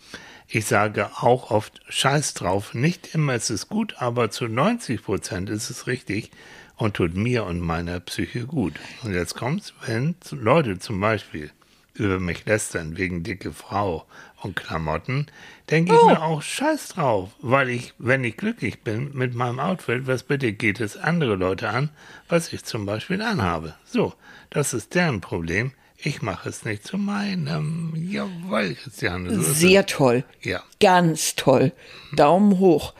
[0.49, 2.75] ich sage auch oft Scheiß drauf.
[2.75, 6.31] Nicht immer ist es gut, aber zu 90 Prozent ist es richtig
[6.77, 8.75] und tut mir und meiner Psyche gut.
[9.03, 11.51] Und jetzt kommt's, wenn Leute zum Beispiel
[11.95, 14.05] über mich lästern wegen dicke Frau
[14.43, 15.27] und Klamotten,
[15.71, 16.07] denke ich Oh.
[16.07, 20.53] mir auch scheiß drauf, weil ich, wenn ich glücklich bin mit meinem Outfit, was bitte
[20.53, 21.89] geht es andere Leute an,
[22.29, 23.75] was ich zum Beispiel anhabe.
[23.87, 24.13] So,
[24.51, 25.73] das ist deren Problem.
[25.99, 27.93] Ich mache es nicht zu meinem.
[27.97, 29.35] Jawohl, Christiane.
[29.35, 30.25] So Sehr toll.
[30.43, 30.63] Ja.
[30.81, 31.73] Ganz toll.
[32.15, 32.95] Daumen hoch.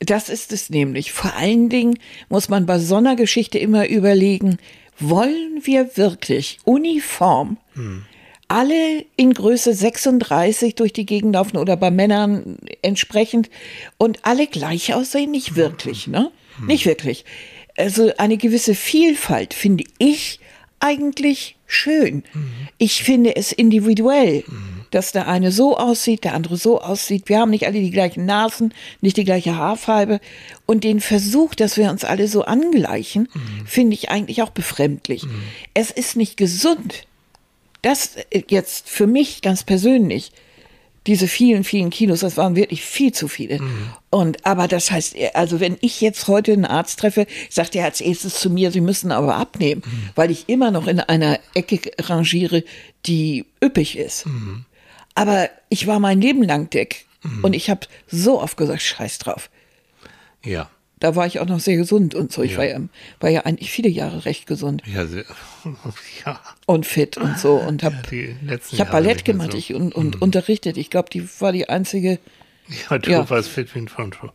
[0.00, 1.12] Das ist es nämlich.
[1.12, 4.58] Vor allen Dingen muss man bei so einer Geschichte immer überlegen,
[4.98, 7.56] wollen wir wirklich uniform
[8.48, 13.50] alle in Größe 36 durch die Gegend laufen oder bei Männern entsprechend
[13.98, 15.30] und alle gleich aussehen?
[15.30, 16.32] Nicht wirklich, ne?
[16.66, 17.24] Nicht wirklich.
[17.76, 20.40] Also eine gewisse Vielfalt finde ich
[20.80, 22.22] eigentlich schön.
[22.78, 24.44] Ich finde es individuell,
[24.90, 27.28] dass der eine so aussieht, der andere so aussieht.
[27.28, 30.20] Wir haben nicht alle die gleichen Nasen, nicht die gleiche Haarfarbe.
[30.66, 33.28] Und den Versuch, dass wir uns alle so angleichen,
[33.66, 35.24] finde ich eigentlich auch befremdlich.
[35.74, 37.06] Es ist nicht gesund.
[37.82, 40.32] Das äh, jetzt für mich ganz persönlich,
[41.08, 43.58] diese vielen, vielen Kilos, das waren wirklich viel zu viele.
[44.10, 47.84] Und aber das heißt, äh, also wenn ich jetzt heute einen Arzt treffe, sagt er
[47.86, 49.82] als erstes zu mir, Sie müssen aber abnehmen,
[50.14, 52.62] weil ich immer noch in einer Ecke rangiere,
[53.06, 54.26] die üppig ist.
[55.14, 57.06] Aber ich war mein Leben lang dick
[57.42, 59.50] und ich habe so oft gesagt, Scheiß drauf.
[60.44, 60.70] Ja.
[61.00, 62.42] Da war ich auch noch sehr gesund und so.
[62.42, 62.58] Ich Ja.
[62.58, 62.80] war, ja,
[63.20, 65.24] war ja eigentlich viele Jahre recht gesund Ja, sehr,
[66.26, 66.40] ja.
[66.66, 69.58] und fit und so und habe die letzten ich habe Ballett mehr gemacht so.
[69.58, 70.76] ich, und, und unterrichtet.
[70.76, 72.18] Ich glaube, die war die einzige.
[72.90, 73.30] Ja, du Ja.
[73.30, 74.30] warst fit wie ein Frontro.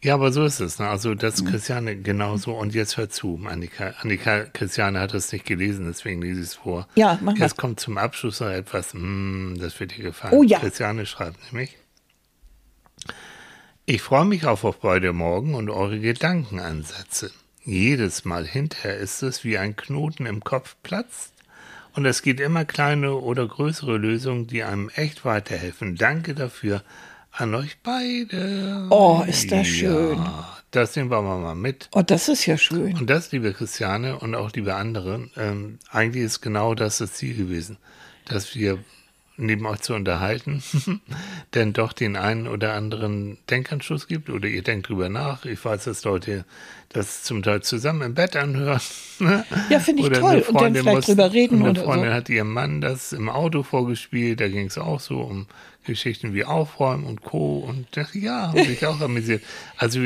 [0.00, 0.78] Ja, aber so ist es.
[0.78, 0.88] Ne?
[0.88, 1.18] Also Mhm.
[1.18, 2.52] das Christiane genauso.
[2.52, 3.94] Und jetzt hör zu, Annika.
[4.00, 6.86] Annika, Christiane hat es nicht gelesen, deswegen lese ich es vor.
[6.94, 7.40] Ja, mach mal.
[7.44, 10.34] Jetzt kommt zum Abschluss noch etwas, mm, das wird dir gefallen.
[10.34, 10.60] Oh ja.
[10.60, 11.76] Christiane schreibt nämlich,
[13.88, 17.30] ich freue mich auf beide morgen und eure Gedankenansätze.
[17.64, 21.32] Jedes Mal hinterher ist es, wie ein Knoten im Kopf platzt.
[21.94, 25.96] Und es gibt immer kleine oder größere Lösungen, die einem echt weiterhelfen.
[25.96, 26.82] Danke dafür
[27.32, 28.88] an euch beide.
[28.90, 30.18] Oh, ist das schön.
[30.18, 31.88] Ja, das nehmen wir mal mit.
[31.92, 32.94] Oh, das ist ja schön.
[32.94, 37.34] Und das, liebe Christiane und auch liebe andere, ähm, eigentlich ist genau das das Ziel
[37.34, 37.78] gewesen,
[38.26, 38.80] dass wir
[39.38, 40.62] neben euch zu unterhalten,
[41.54, 45.44] denn doch den einen oder anderen Denkanschluss gibt oder ihr denkt drüber nach.
[45.44, 46.44] Ich weiß, dass Leute
[46.90, 48.80] das zum Teil zusammen im Bett anhören.
[49.70, 50.36] Ja, finde ich Oder toll.
[50.36, 51.86] Und dann Freundin vielleicht muss- drüber reden Eine oder so.
[51.86, 55.46] Freundin hat ihrem Mann das im Auto vorgespielt, da ging es auch so um
[55.84, 57.58] Geschichten wie Aufräumen und Co.
[57.60, 59.42] Und ja, haben sich auch amüsiert.
[59.76, 60.00] Also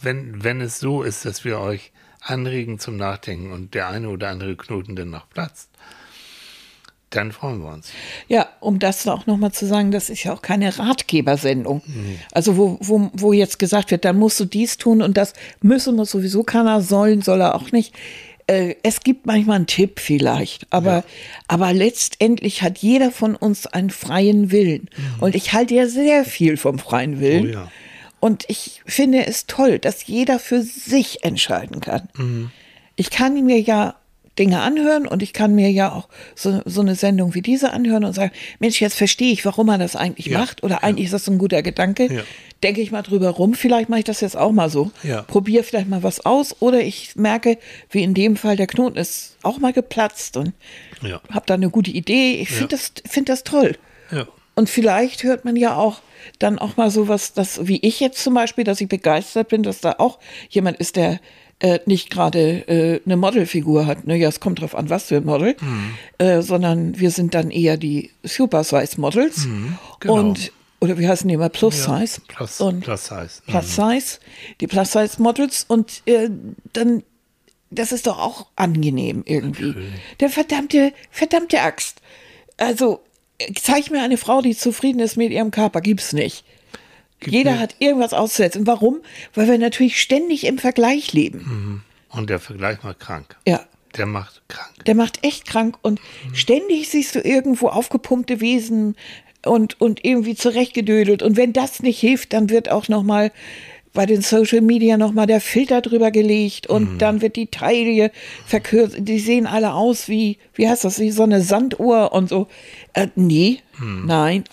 [0.00, 4.28] wenn, wenn es so ist, dass wir euch anregen zum Nachdenken und der eine oder
[4.28, 5.70] andere Knoten dann noch platzt,
[7.16, 7.90] dann freuen wir uns.
[8.28, 11.82] Ja, um das auch nochmal zu sagen, das ist ja auch keine Ratgebersendung.
[12.32, 15.96] Also wo, wo, wo jetzt gesagt wird, dann musst du dies tun und das müssen
[15.96, 17.94] muss sowieso keiner, sollen, soll er auch nicht.
[18.46, 21.04] Äh, Es gibt manchmal einen Tipp vielleicht, aber,
[21.48, 24.90] aber letztendlich hat jeder von uns einen freien Willen.
[25.20, 27.46] Und ich halte ja sehr viel vom freien Willen.
[27.46, 27.70] Oh ja.
[28.20, 32.50] Und ich finde es toll, dass jeder für sich entscheiden kann.
[32.96, 33.96] Ich kann mir ja
[34.38, 38.04] Dinge anhören und ich kann mir ja auch so, so eine Sendung wie diese anhören
[38.04, 41.14] und sagen, Mensch, jetzt verstehe ich, warum er das eigentlich Ja, macht oder eigentlich ist
[41.14, 42.12] das ein guter Gedanke.
[42.12, 42.22] Ja.
[42.62, 44.90] Denke ich mal drüber rum, vielleicht mache ich das jetzt auch mal so.
[45.02, 45.22] Ja.
[45.22, 47.58] Probiere vielleicht mal was aus oder ich merke,
[47.90, 50.52] wie in dem Fall der Knoten ist auch mal geplatzt und
[51.02, 51.20] Ja.
[51.30, 52.34] habe da eine gute Idee.
[52.40, 52.56] Ich Ja.
[52.56, 53.76] finde das, find das toll.
[54.10, 54.26] Ja.
[54.56, 56.00] Und vielleicht hört man ja auch
[56.38, 59.80] dann auch mal sowas, das, wie ich jetzt zum Beispiel, dass ich begeistert bin, dass
[59.80, 60.18] da auch
[60.48, 61.20] jemand ist, der
[61.60, 64.06] äh, nicht gerade äh, eine Modelfigur hat.
[64.06, 64.16] Ne?
[64.16, 65.56] Ja, es kommt drauf an, was für ein Model,
[66.18, 69.48] äh, sondern wir sind dann eher die Super-Size-Models.
[70.00, 70.14] genau.
[70.14, 71.48] Und, oder wie heißen die immer?
[71.48, 72.20] Plus-Size.
[72.28, 73.42] Plus, und plus Size.
[73.46, 74.18] Plus Size,
[74.60, 76.28] die Plus Size Models und äh,
[76.72, 77.02] dann,
[77.70, 79.74] das ist doch auch angenehm irgendwie.
[80.20, 82.02] Der verdammte, verdammte Axt.
[82.58, 83.00] Also,
[83.60, 86.44] zeig mir eine Frau, die zufrieden ist mit ihrem Körper, gibt's nicht.
[87.24, 88.66] Jeder hat irgendwas auszusetzen.
[88.66, 89.00] Warum?
[89.34, 91.82] Weil wir natürlich ständig im Vergleich leben.
[92.10, 93.36] Und der Vergleich macht krank.
[93.46, 93.60] Ja.
[93.96, 94.84] Der macht krank.
[94.86, 96.00] Der macht echt krank und
[96.32, 98.96] ständig siehst du irgendwo aufgepumpte Wesen
[99.46, 101.22] und, und irgendwie zurechtgedödelt.
[101.22, 103.30] Und wenn das nicht hilft, dann wird auch noch mal
[103.94, 108.10] bei den Social Media noch mal der Filter drüber gelegt und dann wird die Taille
[108.44, 108.96] verkürzt.
[108.98, 112.48] Die sehen alle aus wie, wie heißt das, wie so eine Sanduhr und so.
[112.92, 114.44] Äh, nee, nein,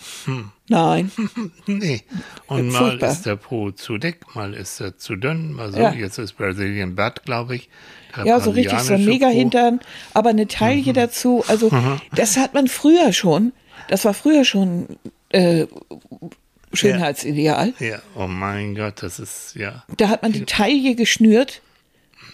[0.68, 1.10] nein.
[1.66, 2.02] Nee.
[2.46, 3.10] Und mal Furchtbar.
[3.10, 5.80] ist der Po zu dick, mal ist er zu dünn, mal so.
[5.80, 5.92] Ja.
[5.92, 7.68] Jetzt ist Brazilian Butt, glaube ich.
[8.24, 9.04] Ja, so richtig so ein.
[9.04, 9.80] Mega-Hintern,
[10.14, 11.44] aber eine Taille dazu.
[11.48, 11.70] Also,
[12.14, 13.52] das hat man früher schon.
[13.88, 14.86] Das war früher schon
[15.30, 15.66] äh,
[16.72, 17.74] Schönheitsideal.
[17.78, 19.84] Ja, oh mein Gott, das ist, ja.
[19.96, 21.60] Da hat man die Taille geschnürt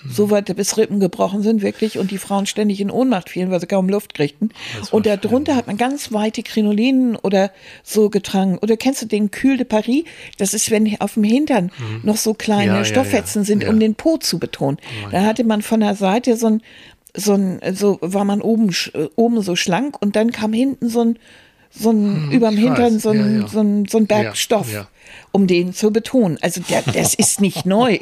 [0.06, 3.60] so weit bis Rippen gebrochen sind wirklich und die Frauen ständig in Ohnmacht fielen, weil
[3.60, 4.50] sie kaum Luft kriegten.
[4.90, 7.50] Und darunter hat man ganz weite Krinolinen oder
[7.82, 8.58] so getragen.
[8.58, 10.04] Oder kennst du den Cul de Paris?
[10.38, 11.72] Das ist, wenn auf dem Hintern
[12.02, 12.68] noch so kleine Mhm.
[12.68, 13.46] Ja, ja, Stofffetzen ja.
[13.46, 13.68] sind, Ja.
[13.68, 14.78] Oh um den Po zu betonen.
[15.10, 16.62] Da hatte man von der Seite so ein,
[17.14, 21.00] so ein, so war man oben, äh, oben so schlank und dann kam hinten so
[21.00, 21.18] ein,
[21.70, 23.02] so ein, überm Mhm, ich Hintern weiß.
[23.02, 23.48] so ein, Ja, ja.
[23.48, 24.88] so ein, so ein Berg Ja, Stoff, ja.
[25.32, 26.38] um den zu betonen.
[26.40, 27.98] Also der, das ist nicht neu.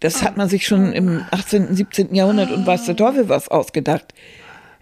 [0.00, 2.14] Das hat man sich schon im 18., 17.
[2.14, 4.12] Jahrhundert und weiß der Teufel was ausgedacht.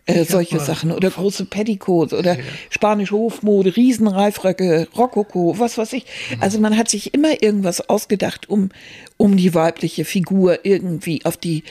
[0.04, 2.36] Äh, solche Sachen oder große Petticoats oder
[2.70, 6.06] spanische Hofmode, Riesenreifröcke, Rokoko, was weiß ich.
[6.40, 8.70] Also man hat sich immer irgendwas ausgedacht, um,
[9.16, 11.62] um die weibliche Figur irgendwie auf die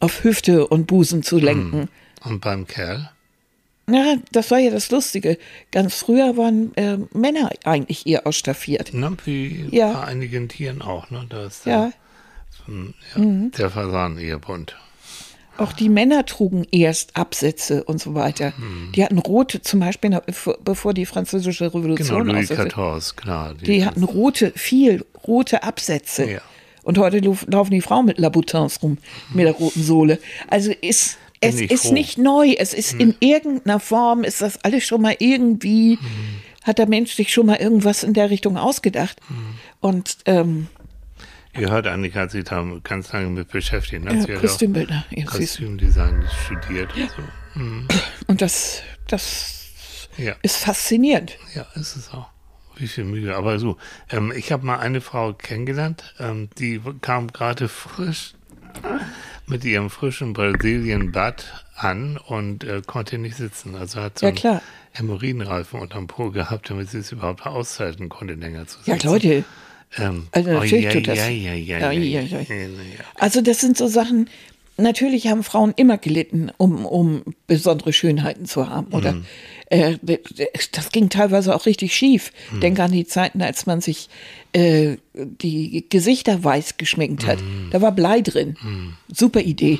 [0.00, 1.88] auf Hüfte und Busen zu lenken.
[2.24, 3.10] Und beim Kerl?
[3.88, 5.38] Ja, das war ja das Lustige.
[5.70, 8.92] Ganz früher waren äh, Männer eigentlich eher ausstaffiert.
[8.94, 9.92] Ne, wie Ja.
[9.92, 11.10] bei einigen Tieren auch.
[11.10, 11.24] Ne?
[11.28, 11.92] Da ist Ja.
[12.66, 12.74] der,
[13.16, 13.22] ja,
[13.58, 14.76] der Fasan eher bunt.
[15.58, 18.52] Auch die Männer trugen erst Absätze und so weiter.
[18.94, 20.10] Die hatten rote, zum Beispiel,
[20.64, 23.54] bevor- die französische Genau, Revolution Louis aussetzte, XIV, klar.
[23.54, 26.30] die hatten rote, viel rote Absätze.
[26.30, 26.40] Ja.
[26.82, 28.98] Und heute laufen die Frauen mit Laboutins rum,
[29.32, 30.18] mit der roten Sohle.
[30.48, 31.92] Also ist, es ist froh.
[31.92, 32.54] nicht neu.
[32.58, 35.98] Es ist in irgendeiner Form, ist das alles schon mal irgendwie,
[36.64, 39.20] hat der Mensch sich schon mal irgendwas in der Richtung ausgedacht.
[39.80, 40.68] Und ähm,
[41.58, 44.04] Ihr hört, Annika hat sich da ganz lange mit beschäftigt.
[44.04, 44.24] Ne?
[44.28, 45.06] ja, Kostümbildner.
[45.10, 45.24] Ja.
[45.24, 47.94] Kostümdesign studiert und so.
[48.26, 50.34] und das, das Ja.
[50.42, 51.38] ist faszinierend.
[51.54, 52.28] Ja, ist es auch.
[52.76, 53.34] Wie viel Mühe.
[53.34, 53.78] Aber so,
[54.10, 58.34] ähm, ich habe mal eine Frau kennengelernt, ähm, die kam gerade frisch
[59.48, 63.74] mit ihrem frischen Brasilien-Bad an und äh, konnte nicht sitzen.
[63.76, 64.62] Also hat so Ja, einen klar.
[64.92, 68.90] Hämorrhoidenreifen unterm Po gehabt, damit sie es überhaupt aushalten konnte, länger zu sitzen.
[69.06, 69.44] Ja, Leute,
[69.98, 71.18] Ähm, Also natürlich ja, tut das.
[71.18, 72.40] Ja, ja, ja, Ja, ja.
[73.14, 74.28] Also das sind so Sachen,
[74.76, 78.88] natürlich haben Frauen immer gelitten, um, um besondere Schönheiten zu haben.
[78.92, 79.24] Oder Mhm.
[79.70, 79.96] äh,
[80.72, 82.32] das ging teilweise auch richtig schief.
[82.52, 82.60] Mhm.
[82.60, 84.08] Denk an die Zeiten, als man sich
[84.56, 87.40] äh, die Gesichter weiß geschminkt hat.
[87.42, 87.68] Mhm.
[87.70, 88.56] Da war Blei drin.
[89.12, 89.78] Super Idee.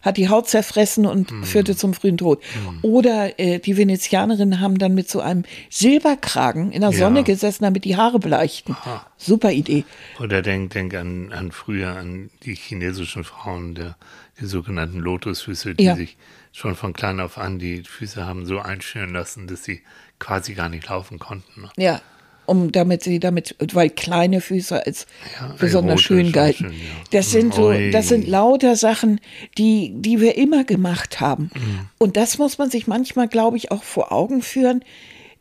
[0.00, 1.44] Hat die Haut zerfressen und Mhm.
[1.44, 2.42] führte zum frühen Tod.
[2.82, 6.96] Oder äh, die Venezianerinnen haben dann mit so einem Silberkragen in der Ja.
[6.98, 8.76] Sonne gesessen, damit die Haare bleichten.
[9.16, 9.84] Super Idee.
[10.20, 13.96] Oder denk, denk an, an früher, an die chinesischen Frauen, der,
[14.40, 15.96] die sogenannten Lotusfüße, die Ja.
[15.96, 16.16] sich
[16.52, 19.80] schon von klein auf an die Füße haben so einschnüren lassen, dass sie
[20.18, 21.62] quasi gar nicht laufen konnten.
[21.62, 21.70] Ne?
[21.76, 22.00] Ja,
[22.46, 25.06] um damit sie damit, weil kleine Füße als
[25.40, 26.66] Ja, besonders schön galten.
[26.66, 26.78] schön, ja.
[27.10, 29.20] Das sind so, das sind lauter Sachen,
[29.58, 31.50] die, die wir immer gemacht haben.
[31.54, 31.80] Mhm.
[31.98, 34.84] Und das muss man sich manchmal, glaube ich, auch vor Augen führen,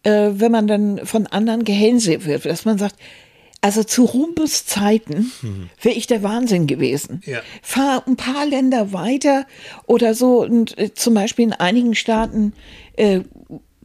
[0.03, 2.95] äh, wenn man dann von anderen gehänselt wird, dass man sagt,
[3.63, 5.31] also zu Rumpels Zeiten
[5.81, 7.21] wäre ich der Wahnsinn gewesen.
[7.25, 7.33] Mhm.
[7.33, 7.39] Ja.
[7.61, 9.45] Fahr ein paar Länder weiter
[9.85, 12.53] oder so und äh, zum Beispiel in einigen Staaten
[12.97, 13.21] äh,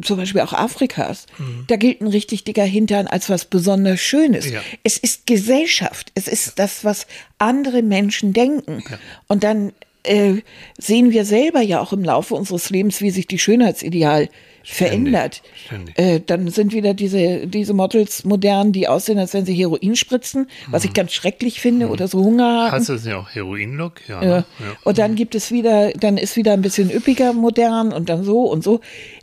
[0.02, 1.26] zum Beispiel auch Afrikas,
[1.68, 4.50] da gilt ein richtig dicker Hintern als was besonders Schönes.
[4.50, 4.60] Ja.
[4.82, 7.06] Es ist Gesellschaft, es ist das, was
[7.38, 8.82] andere Menschen denken.
[9.26, 9.72] Und dann
[10.06, 10.42] äh,
[10.78, 14.28] sehen wir selber ja auch im Laufe unseres Lebens, wie sich die Schönheitsideal
[14.64, 15.42] verändert.
[15.64, 15.98] ständig.
[15.98, 20.48] Äh, dann sind wieder diese, diese Models modern, die aussehen, als wenn sie Heroin spritzen,
[20.68, 22.72] was ich ganz schrecklich finde, oder so Hunger haben.
[22.72, 24.08] Hast du es ja auch Heroin-Look?
[24.08, 24.22] Ja.
[24.22, 24.28] Ja.
[24.28, 24.44] Ne?
[24.58, 24.66] ja.
[24.82, 28.42] Und dann gibt es wieder, dann ist wieder ein bisschen üppiger modern und dann so
[28.42, 28.80] und so.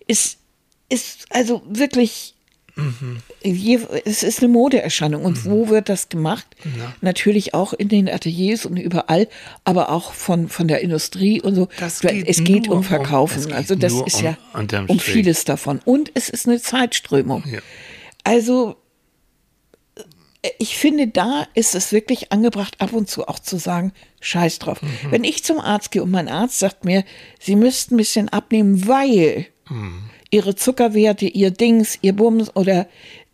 [0.07, 0.37] Ist,
[0.93, 2.35] ist also wirklich,
[3.43, 5.23] je, es ist eine Modeerscheinung.
[5.25, 6.45] Und wo wird das gemacht?
[7.01, 9.27] Natürlich auch in den Ateliers und überall,
[9.63, 11.67] aber auch von, von der Industrie und so.
[11.79, 13.39] Das geht es geht um um- Verkaufen.
[13.39, 14.37] es geht also das ist um- ja
[14.87, 15.79] um vieles davon.
[15.85, 17.43] Und es ist eine Zeitströmung.
[17.51, 17.59] Ja.
[18.23, 18.75] Also
[20.59, 24.81] ich finde, da ist es wirklich angebracht, ab und zu auch zu sagen, scheiß drauf.
[24.81, 24.89] Mhm.
[25.09, 27.05] Wenn ich zum Arzt gehe und mein Arzt sagt mir,
[27.39, 30.03] Sie müssten ein bisschen abnehmen, weil Mhm.
[30.33, 32.87] Ihre Zuckerwerte, Ihr Dings, Ihr Bums oder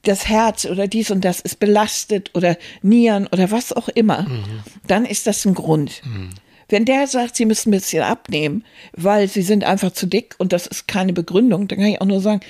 [0.03, 4.43] das Herz oder dies und das ist belastet oder Nieren oder was auch immer, Mhm.
[4.87, 6.01] dann ist das ein Grund.
[6.69, 10.53] Wenn der sagt, Sie müssen ein bisschen abnehmen, weil Sie sind einfach zu dick und
[10.53, 12.41] das ist keine Begründung, dann kann ich auch nur sagen,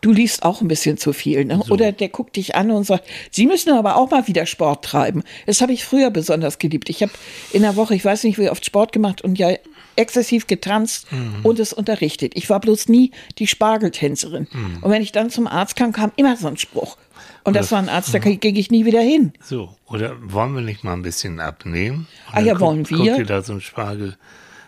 [0.00, 1.44] du liest auch ein bisschen zu viel.
[1.44, 1.60] Ne?
[1.68, 5.22] Oder der guckt dich an und sagt, Sie müssen aber auch mal wieder Sport treiben.
[5.46, 6.88] Das habe ich früher besonders geliebt.
[6.90, 7.12] Ich habe
[7.52, 9.50] in der Woche, ich weiß nicht, wie oft Sport gemacht und ja
[9.96, 11.06] exzessiv getanzt
[11.42, 12.32] und es unterrichtet.
[12.36, 14.46] Ich war bloß nie die Spargeltänzerin.
[14.80, 16.96] Und wenn ich dann zum Arzt kam, kam immer so ein Spruch.
[17.44, 19.32] Und das war ein Arzt, da ging ich nie wieder hin.
[19.40, 22.08] So, oder wollen wir nicht mal ein bisschen abnehmen?
[22.28, 22.96] Und Ah ja, wollen wir?
[22.96, 23.06] Mhm.
[23.06, 24.16] Guck dir da so ein Spargel,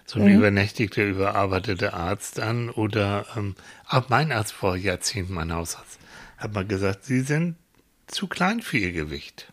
[0.06, 2.70] so ein übernächtigter, überarbeiteter Arzt an.
[2.70, 3.56] Oder ähm,
[3.88, 5.98] auch mein Arzt vor Jahrzehnten, mein Hausarzt,
[6.36, 7.56] hat mal gesagt, Sie sind
[8.06, 9.52] zu klein für Ihr Gewicht.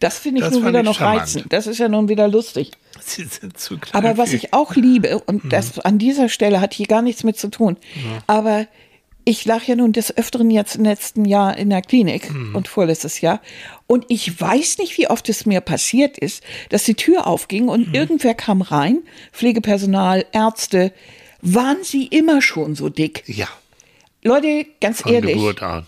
[0.00, 1.22] Das finde ich Das nun wieder ich noch charmant.
[1.22, 1.52] reizend.
[1.52, 2.72] Das ist ja nun wieder lustig.
[3.00, 3.94] Sie sind zu klein.
[4.04, 5.48] Aber was ich auch liebe, und Mhm.
[5.50, 7.76] das an dieser Stelle hat hier gar nichts mit zu tun,
[8.26, 8.66] aber
[9.24, 12.54] ich lag ja nun des Öfteren jetzt im letzten Jahr in der Klinik Mhm.
[12.56, 13.40] und vorletztes Jahr.
[13.86, 17.68] Und ich weiß nicht, wie oft es mir passiert ist, dass die Tür aufging Mhm.
[17.68, 19.00] und irgendwer kam rein,
[19.32, 20.92] Pflegepersonal, Ärzte.
[21.42, 23.22] Waren sie immer schon so dick?
[23.26, 23.48] Ja,
[24.22, 25.86] Leute, ganz von ehrlich, Geburt an.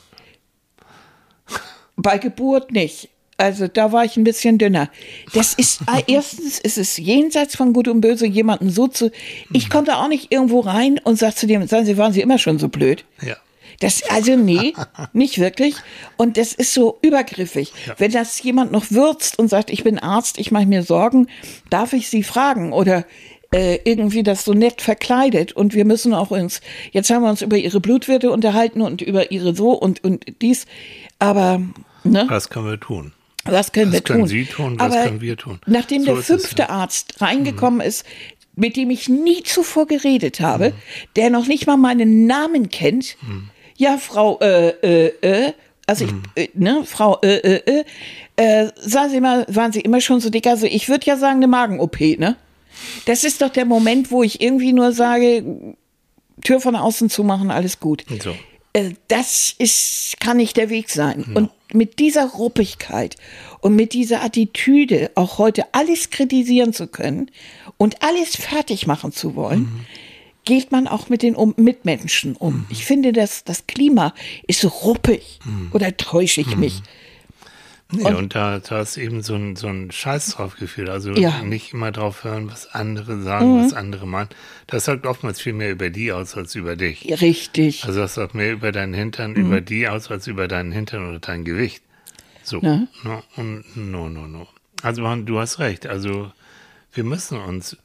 [1.97, 3.09] bei Geburt nicht.
[3.41, 4.91] Also da war ich ein bisschen dünner.
[5.33, 9.11] Das ist äh, erstens ist es jenseits von Gut und Böse, jemanden so zu.
[9.53, 12.21] Ich komme da auch nicht irgendwo rein und sag zu dem, sagen Sie, waren Sie
[12.21, 13.05] immer schon so blöd?
[13.23, 13.37] Ja.
[13.79, 14.75] Das, also nee,
[15.15, 15.75] nicht wirklich.
[16.19, 17.73] Und das ist so übergriffig.
[17.87, 17.95] Ja.
[17.97, 21.29] Wenn das jemand noch würzt und sagt, ich bin Arzt, ich mache mir Sorgen,
[21.71, 22.75] darf ich Sie fragen?
[22.75, 23.07] Oder
[23.55, 25.53] äh, irgendwie das so nett verkleidet.
[25.53, 26.61] Und wir müssen auch uns,
[26.93, 30.67] jetzt haben wir uns über Ihre Blutwerte unterhalten und über Ihre so und, und dies.
[31.19, 31.63] Aber,
[32.05, 32.27] ne?
[32.29, 33.15] Was können wir tun?
[33.53, 34.29] Was können Was wir können tun?
[34.29, 35.59] Sie tun, was Aber können wir tun?
[35.67, 36.35] Nachdem So der es, Mhm.
[36.39, 36.69] fünfte ja.
[36.71, 38.05] Arzt reingekommen ist,
[38.57, 40.75] mit dem ich nie zuvor geredet habe, Mhm.
[41.17, 43.17] der noch nicht mal meinen Namen kennt,
[43.77, 45.53] ja, Frau, äh, äh, äh,
[45.87, 46.23] also Mhm.
[46.35, 47.85] ich, äh, ne, Frau, äh, äh,
[48.37, 50.47] äh, äh, sagen Sie mal, waren Sie immer schon so dick?
[50.47, 52.37] Also ich würde ja sagen, eine Magen-OP, ne?
[53.07, 55.75] Das ist doch der Moment, wo ich irgendwie nur sage,
[56.43, 58.05] Tür von außen zumachen, alles gut.
[58.23, 58.35] So.
[58.73, 61.25] Äh, das ist, kann nicht der Weg sein.
[61.35, 63.17] Und mit dieser Ruppigkeit
[63.61, 67.31] und mit dieser Attitüde, auch heute alles kritisieren zu können
[67.77, 69.87] und alles fertig machen zu wollen,
[70.45, 72.67] geht man auch mit den um Mitmenschen um.
[72.71, 74.15] Ich finde, das, das Klima
[74.47, 75.39] ist so ruppig.
[75.73, 76.83] Oder täusche ich mich?
[77.93, 80.89] Nee, und, da, da ist eben so ein, so ein Scheiß drauf gefühlt.
[80.89, 81.43] Also Ja.
[81.43, 81.49] Mhm.
[81.49, 84.29] nicht immer drauf hören, was andere sagen, was andere meinen.
[84.67, 87.05] Das sagt oftmals viel mehr über die aus als über dich.
[87.21, 87.85] Richtig.
[87.85, 89.37] Also das sagt mehr über deinen Hintern, Mhm.
[89.47, 91.83] über die aus, als über deinen Hintern oder dein Gewicht.
[92.43, 92.61] So.
[92.61, 94.47] No, und no, no, no.
[94.83, 95.87] Also du hast recht.
[95.87, 96.33] Also
[96.93, 97.77] wir müssen uns,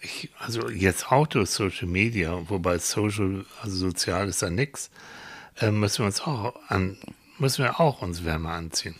[0.00, 4.90] ich, also jetzt auch durch Social Media, wobei Social, also sozial ist da nix,
[5.60, 6.96] äh, müssen wir uns auch an,
[7.38, 8.94] müssen wir auch uns wärmer anziehen.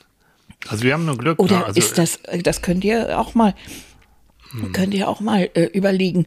[0.68, 1.38] Also wir haben nur Glück.
[1.38, 1.64] Oder ne?
[1.66, 3.55] also, ist das, das könnt ihr auch mal,
[4.73, 6.27] könnt ihr auch mal äh, überlegen,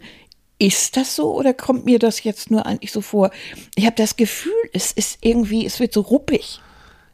[0.60, 3.32] ist das so oder kommt mir das jetzt nur eigentlich so vor?
[3.76, 6.62] Ich habe das Gefühl, es ist irgendwie, es wird so ruppig.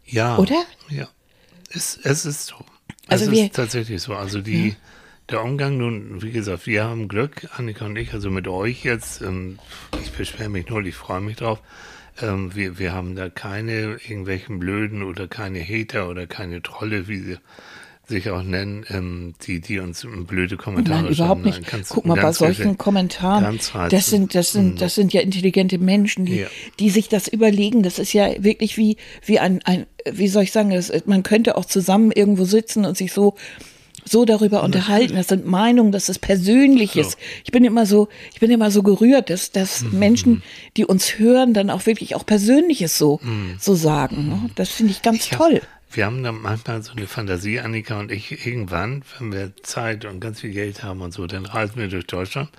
[0.05, 0.37] Ja.
[0.37, 0.63] Oder?
[0.89, 1.07] Ja.
[1.71, 2.55] Es, es ist so.
[3.07, 4.13] Also es wir- ist tatsächlich so.
[4.13, 4.75] Also die,
[5.29, 9.21] der Umgang nun, wie gesagt, wir haben Glück, Annika und ich, also mit euch jetzt,
[9.21, 9.59] ähm,
[10.03, 11.59] ich beschwere mich null, ich freue mich drauf.
[12.21, 17.19] Ähm, wir, wir haben da keine irgendwelchen Blöden oder keine Hater oder keine Trolle, wie
[17.19, 17.37] sie
[18.07, 21.57] sich auch nennen, ähm, die, die uns blöde Kommentare Nein, überhaupt schreiben.
[21.59, 21.69] nicht.
[21.71, 23.59] Ganz- Guck mal, bei solchen Kommentaren,
[23.91, 26.47] das sind, das sind, das sind ja intelligente Menschen, die, Ja.
[26.79, 27.83] die sich das überlegen.
[27.83, 31.55] Das ist ja wirklich wie, wie ein, ein, wie soll ich sagen, das, man könnte
[31.55, 33.35] auch zusammen irgendwo sitzen und sich so,
[34.09, 35.15] so darüber unterhalten.
[35.15, 37.17] Das sind Meinungen, das ist Persönliches.
[37.43, 39.99] Ich bin immer so, ich bin immer so gerührt, dass, dass Mhm.
[39.99, 40.43] Menschen,
[40.77, 43.19] die uns hören, dann auch wirklich auch Persönliches so,
[43.59, 44.27] so sagen.
[44.29, 44.49] ne?
[44.55, 45.31] Das finde ich ganz Mhm.
[45.31, 45.61] Ja, toll.
[45.91, 50.19] Wir haben da manchmal so eine Fantasie, Annika und ich, irgendwann, wenn wir Zeit und
[50.19, 52.49] ganz viel Geld haben und so, dann reisen wir durch Deutschland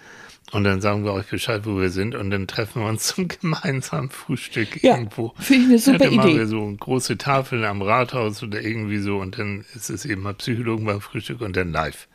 [0.52, 3.28] und dann sagen wir euch Bescheid, wo wir sind und dann treffen wir uns zum
[3.28, 5.32] gemeinsamen Frühstück Ja, irgendwo.
[5.38, 6.38] finde ich eine super dann machen Idee.
[6.40, 10.22] wir so eine große Tafel am Rathaus oder irgendwie so und dann ist es eben
[10.22, 12.08] mal Psychologen beim Frühstück und dann live.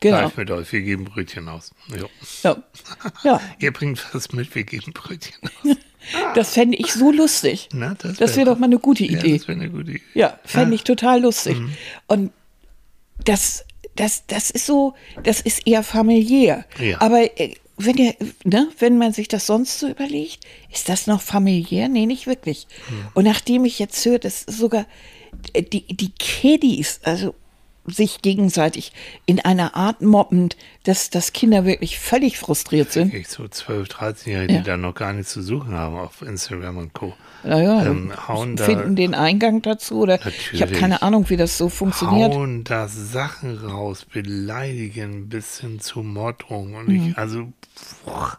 [0.00, 0.20] Genau.
[0.22, 0.70] Live mit euch.
[0.72, 1.70] Wir geben Brötchen aus.
[1.98, 2.08] Jo.
[2.42, 2.56] Ja.
[3.24, 5.76] ja, Ihr bringt was mit, wir geben Brötchen aus.
[6.34, 7.68] das fände ich so lustig.
[7.72, 9.38] Na, Das wär- wäre doch mal eine gute Ja, Idee.
[9.38, 10.02] das wäre eine gute Idee.
[10.14, 11.58] Ja, fände ich total lustig.
[11.58, 11.72] Mhm.
[12.08, 12.32] Und
[13.24, 16.64] das, das, das ist so, das ist eher familiär.
[16.78, 17.00] Ja.
[17.00, 18.14] Aber äh, wenn ihr,
[18.44, 21.88] ne, wenn man sich das sonst so überlegt, ist das noch familiär?
[21.88, 22.66] Nee, nicht wirklich.
[22.90, 23.08] Mhm.
[23.14, 24.86] Und nachdem ich jetzt höre, dass sogar
[25.56, 27.34] die, die Kiddies, also
[27.86, 28.92] sich gegenseitig
[29.26, 33.12] in einer Art mobbend, dass, dass Kinder wirklich völlig frustriert sind.
[33.12, 34.58] Ich so 12, 13-Jährige, Ja.
[34.60, 37.12] die da noch gar nichts zu suchen haben auf Instagram und Co.
[37.44, 40.78] Naja, ähm, hauen da- finden den Eingang dazu oder ich habe Natürlich.
[40.80, 42.32] keine Ahnung, wie das so funktioniert.
[42.34, 46.74] Hauen da Sachen raus, beleidigen bis hin zu Morddrohungen.
[46.76, 47.08] Und Mhm.
[47.10, 47.52] ich, also,
[48.04, 48.38] boah,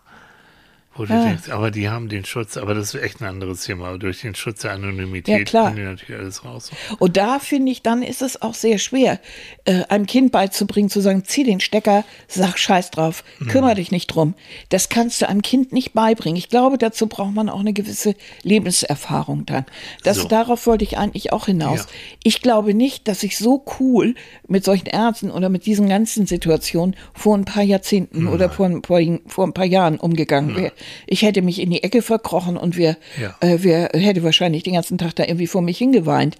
[0.96, 1.24] wo du Ja.
[1.26, 3.88] denkst, aber die haben den Schutz, aber das ist echt ein anderes Thema.
[3.88, 5.66] Aber durch den Schutz der Anonymität Ja, klar.
[5.66, 6.72] können die natürlich alles raus.
[7.00, 9.20] Und da finde ich, dann ist es auch sehr schwer,
[9.66, 13.48] äh, einem Kind beizubringen, zu sagen, zieh den Stecker, sag Scheiß drauf, Mhm.
[13.48, 14.34] kümmere dich nicht drum.
[14.70, 16.38] Das kannst du einem Kind nicht beibringen.
[16.38, 19.66] Ich glaube, dazu braucht man auch eine gewisse Lebenserfahrung dann.
[20.04, 20.28] Das, So.
[20.28, 21.80] Darauf wollte ich eigentlich auch hinaus.
[21.80, 21.86] Ja.
[22.24, 24.16] Ich glaube nicht, dass ich so cool
[24.48, 28.82] mit solchen Ärzten oder mit diesen ganzen Situationen vor ein paar Jahrzehnten oder vor ein,
[29.28, 30.72] vor ein paar Jahren umgegangen wäre.
[31.08, 33.36] Ich hätte mich in die Ecke verkrochen und wir, Ja.
[33.42, 36.38] äh, wir hätte wahrscheinlich den ganzen Tag da irgendwie vor mich hingeweint.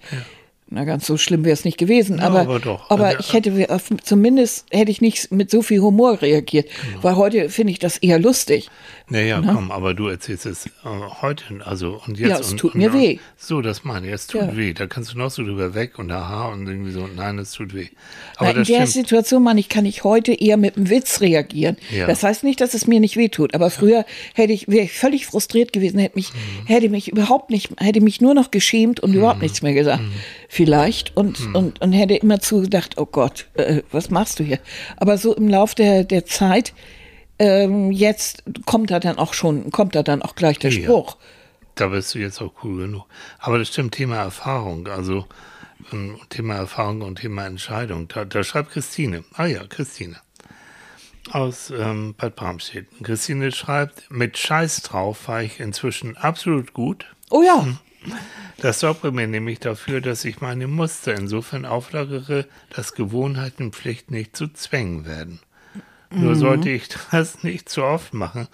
[0.74, 2.90] Na, ganz so schlimm wäre es nicht gewesen, aber, aber doch.
[2.90, 7.02] aber Also, ich hätte auf- zumindest hätte ich nicht mit so viel Humor reagiert, Genau.
[7.04, 8.70] weil heute finde ich das eher lustig.
[9.08, 10.70] Naja, komm, aber du erzählst es äh,
[11.22, 12.28] heute, also und jetzt.
[12.30, 13.18] Ja, es und, tut und, mir weh.
[13.36, 14.56] So, das meine ich, es tut Ja.
[14.56, 14.72] weh.
[14.72, 17.72] Da kannst du noch so drüber weg und aha und irgendwie so, nein, es tut
[17.74, 17.88] weh.
[17.92, 18.88] Na, Aber in das der stimmt.
[19.06, 21.76] Situation, meine ich, kann ich heute eher mit einem Witz reagieren.
[21.94, 22.06] Ja.
[22.06, 25.26] Das heißt nicht, dass es mir nicht wehtut, aber früher hätte ich, wäre ich völlig
[25.26, 26.66] frustriert gewesen, hätte mich, Mhm.
[26.66, 30.02] hätte mich überhaupt nicht, hätte mich nur noch geschämt und überhaupt nichts mehr gesagt.
[30.02, 30.12] Mhm.
[30.64, 34.58] Vielleicht und, und, und hätte immer zu gedacht, oh Gott, äh, was machst du hier?
[34.96, 36.72] Aber so im Lauf der, der Zeit,
[37.38, 40.82] ähm, jetzt kommt da dann auch schon, kommt da dann auch gleich der Ja.
[40.84, 41.16] Spruch.
[41.74, 43.04] Da bist du jetzt auch cool genug.
[43.38, 45.26] Aber das stimmt, Thema Erfahrung, also
[45.92, 48.08] ähm, Thema Erfahrung und Thema Entscheidung.
[48.08, 49.24] Da, da schreibt Christine.
[49.34, 50.16] Ah ja, Christine.
[51.30, 52.86] Aus ähm, Bad Bramstedt.
[53.02, 57.06] Christine schreibt, mit Scheiß drauf fahre ich inzwischen absolut gut.
[57.30, 57.66] Oh ja,
[58.58, 64.36] Das sorgt mir nämlich dafür, dass ich meine Muster insofern auflagere, dass Gewohnheiten Pflicht nicht
[64.36, 65.40] zu Zwängen werden.
[66.10, 68.46] Nur sollte ich das nicht zu oft machen,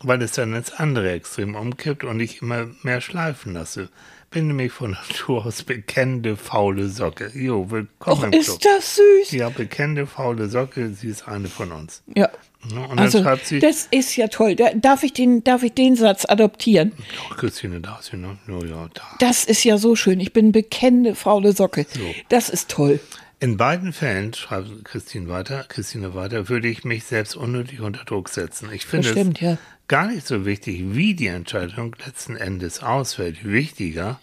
[0.00, 3.88] weil es dann ins andere Extrem umkippt und ich immer mehr schleifen lasse.
[4.30, 7.30] Bin nämlich von Natur aus bekennende faule Socke.
[7.32, 8.42] Jo, willkommen Och, im Club.
[8.42, 9.30] ist das süß.
[9.30, 12.02] Ja, bekennende faule Socke, sie ist eine von uns.
[12.14, 12.28] Ja.
[12.74, 14.56] Ja, Und Also, sie, das ist ja toll.
[14.56, 16.92] Da, darf, ich den, darf ich den Satz adoptieren?
[17.30, 18.38] Ach, Christine, da ist sie, ne?
[18.48, 19.02] Ja, ja, da.
[19.18, 20.20] Das ist ja so schön.
[20.20, 21.86] Ich bin bekennende faule Socke.
[22.28, 23.00] Das ist toll.
[23.38, 28.30] In beiden Fällen, schreibt Christine weiter, Christine weiter, würde ich mich selbst unnötig unter Druck
[28.30, 28.70] setzen.
[28.72, 29.58] Ich finde stimmt, es ja.
[29.88, 33.44] gar nicht so wichtig, wie die Entscheidung letzten Endes ausfällt.
[33.44, 34.20] Wichtiger,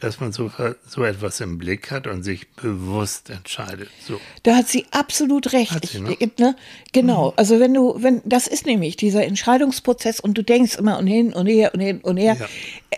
[0.00, 0.50] dass man so,
[0.86, 3.88] so etwas im Blick hat und sich bewusst entscheidet.
[4.06, 4.20] So.
[4.44, 5.72] Da hat sie absolut recht.
[5.72, 6.16] Hat sie, ich, ne?
[6.38, 6.56] ne?
[6.92, 7.34] Genau.
[7.36, 11.32] Also wenn du, wenn, das ist nämlich dieser Entscheidungsprozess und du denkst immer und hin
[11.32, 12.36] und her und hin und her.
[12.38, 12.46] Ja.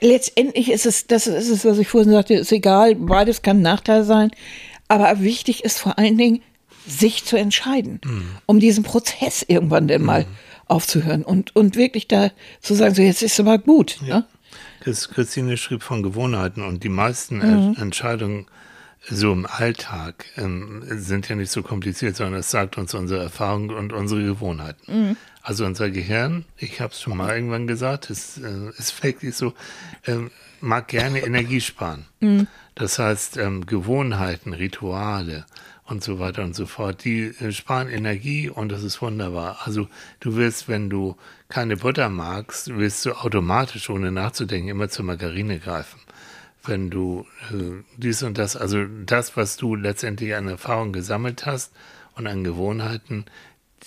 [0.02, 3.62] Letztendlich ist es, das ist es, was ich vorhin sagte, ist egal, beides kann ein
[3.62, 4.30] Nachteil sein.
[4.88, 6.42] Aber wichtig ist vor allen Dingen,
[6.86, 8.24] sich zu entscheiden, Mhm.
[8.46, 10.26] um diesen Prozess irgendwann denn mal
[10.66, 12.30] aufzuhören und, und wirklich da
[12.60, 13.98] zu sagen, so jetzt ist es aber gut.
[14.06, 14.24] Ne?
[14.80, 17.42] Chris- Christine schrieb von Gewohnheiten und die meisten Mhm.
[17.42, 18.46] En- Entscheidungen
[19.08, 23.70] so im Alltag ähm, sind ja nicht so kompliziert, sondern es sagt uns unsere Erfahrung
[23.70, 25.08] und unsere Gewohnheiten.
[25.10, 25.16] Mhm.
[25.42, 29.54] Also unser Gehirn, ich habe es schon mal irgendwann gesagt, es äh, ist wirklich so,
[30.06, 32.06] ähm, mag gerne Energie sparen.
[32.20, 32.46] Mhm.
[32.74, 35.44] Das heißt, ähm, Gewohnheiten, Rituale
[35.84, 39.58] und so weiter und so fort, die äh, sparen Energie und das ist wunderbar.
[39.64, 39.88] Also
[40.20, 41.16] du wirst, wenn du
[41.50, 46.00] keine Butter magst, wirst du automatisch, ohne nachzudenken, immer zur Margarine greifen.
[46.64, 51.72] Wenn du äh, dies und das, also das, was du letztendlich an Erfahrung gesammelt hast
[52.14, 53.24] und an Gewohnheiten,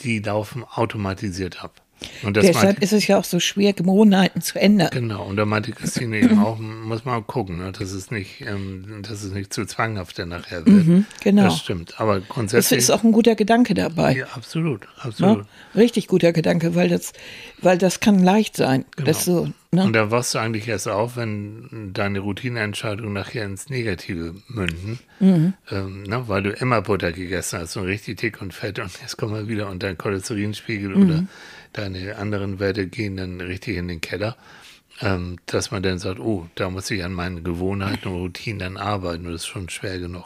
[0.02, 1.83] die laufen automatisiert ab.
[2.24, 4.90] Und das Deshalb meinte- ist es ja auch so schwer, Gewohnheiten zu ändern.
[4.92, 9.02] Genau, und da meinte Christine eben auch, muss man gucken, ne, dass es nicht, ähm,
[9.02, 11.06] dass es nicht zu zwanghaft dann nachher wird.
[11.22, 11.44] genau.
[11.44, 12.00] Das stimmt.
[12.00, 12.78] Aber Das grundsätzlich.
[12.80, 14.16] ist auch ein guter Gedanke dabei.
[14.18, 14.88] ja, absolut, Ne?
[15.02, 15.46] absolut.
[15.76, 17.14] Richtig guter Gedanke, weil das,
[17.62, 18.86] weil das kann leicht sein.
[19.04, 19.84] Das so, ne?
[19.84, 25.00] Und da wachst du eigentlich erst auf, wenn deine Routineentscheidungen nachher ins Negative münden.
[25.20, 25.54] Mhm.
[25.72, 29.18] Ähm, ne, weil du immer Butter gegessen hast und richtig dick und fett und jetzt
[29.18, 31.04] kommen wir wieder und dein Cholesterinspiegel Mhm.
[31.10, 31.24] oder
[31.74, 34.36] deine anderen Werte gehen dann richtig in den Keller.
[35.02, 38.78] Ähm, dass man dann sagt, oh, da muss ich an meinen Gewohnheiten und Routinen dann
[38.78, 40.24] arbeiten das ist schon schwer genug.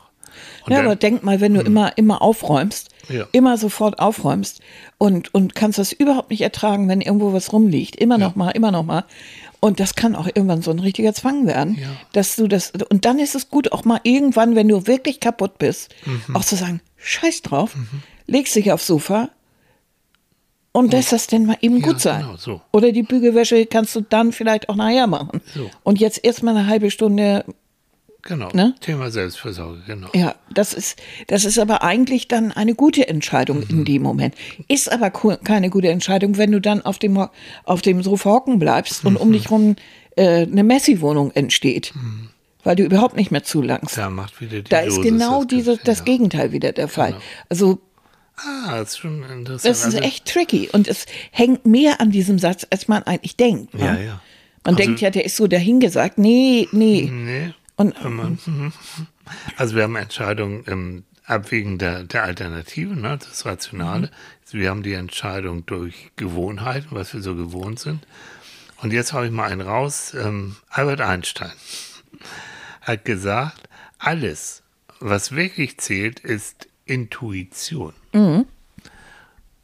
[0.65, 3.25] Und Ja, dann- aber denk mal, wenn du immer, immer aufräumst, Ja.
[3.31, 4.59] immer sofort aufräumst
[4.97, 8.71] und, und kannst das überhaupt nicht ertragen, wenn irgendwo was rumliegt, immer noch mal, immer
[8.71, 9.05] noch mal.
[9.61, 11.87] Und das kann auch irgendwann so ein richtiger Zwang werden, Ja.
[12.11, 15.57] dass du das, und dann ist es gut, auch mal irgendwann, wenn du wirklich kaputt
[15.59, 16.35] bist, Mhm.
[16.35, 17.73] auch zu sagen, scheiß drauf,
[18.27, 19.29] legst dich aufs Sofa
[20.71, 22.21] und lässt das denn mal eben Ja, gut sein.
[22.21, 22.61] genau, so.
[22.71, 25.41] Oder die Bügelwäsche kannst du dann vielleicht auch nachher machen.
[25.53, 25.69] So.
[25.83, 27.45] Und jetzt erstmal eine halbe Stunde
[28.23, 28.75] Genau, Ne?
[28.81, 30.09] Thema Selbstversorge, genau.
[30.13, 34.35] ja, das ist, das ist aber eigentlich dann eine gute Entscheidung in dem Moment.
[34.67, 37.25] Ist aber keine gute Entscheidung, wenn du dann auf dem,
[37.63, 39.77] auf dem Sofa hocken bleibst und um dich rum
[40.17, 41.93] äh, eine Messi-Wohnung entsteht,
[42.65, 43.97] weil du überhaupt nicht mehr zulangst.
[43.97, 46.03] Da macht wieder die Da ist Dosis genau das diese, Gift, das ja.
[46.03, 47.11] Gegenteil wieder der Fall.
[47.11, 47.23] Genau.
[47.47, 47.79] Also
[48.37, 49.65] Ah, das ist schon interessant.
[49.65, 53.35] das ist Also- echt tricky und es hängt mehr an diesem Satz, als man eigentlich
[53.35, 53.73] denkt.
[53.73, 53.83] ne?
[53.85, 54.21] Ja, ja.
[54.63, 56.17] Man Also- denkt ja, der ist so dahingesagt.
[56.17, 57.09] Nee, nee.
[57.11, 57.53] Nee.
[57.75, 58.71] Und mhm.
[59.57, 64.09] Also wir haben Entscheidungen im Abwägen der, der Alternative, ne, das Rationale.
[64.45, 68.07] Also wir haben die Entscheidung durch Gewohnheiten, was wir so gewohnt sind.
[68.81, 70.13] Und jetzt habe ich mal einen raus.
[70.13, 71.51] Ähm, Albert Einstein
[72.81, 73.67] hat gesagt,
[73.99, 74.63] alles,
[74.99, 77.93] was wirklich zählt, ist Intuition.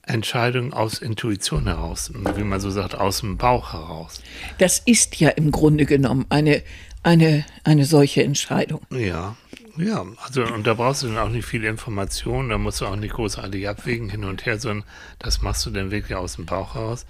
[0.05, 4.21] Entscheidung aus Intuition heraus, wie man so sagt, aus dem Bauch heraus.
[4.57, 6.61] das ist ja im Grunde genommen eine,
[7.03, 8.81] eine, eine solche Entscheidung.
[8.91, 9.37] Ja,
[9.77, 12.95] Ja, also und da brauchst du dann auch nicht viel Information, da musst du auch
[12.95, 14.87] nicht großartig abwägen hin und her, sondern
[15.19, 17.05] das machst du dann wirklich aus dem Bauch raus.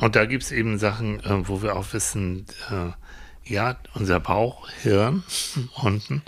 [0.00, 2.90] Und da gibt es eben Sachen, äh, wo wir auch wissen, äh,
[3.50, 5.22] ja, unser Bauchhirn
[5.82, 6.22] unten,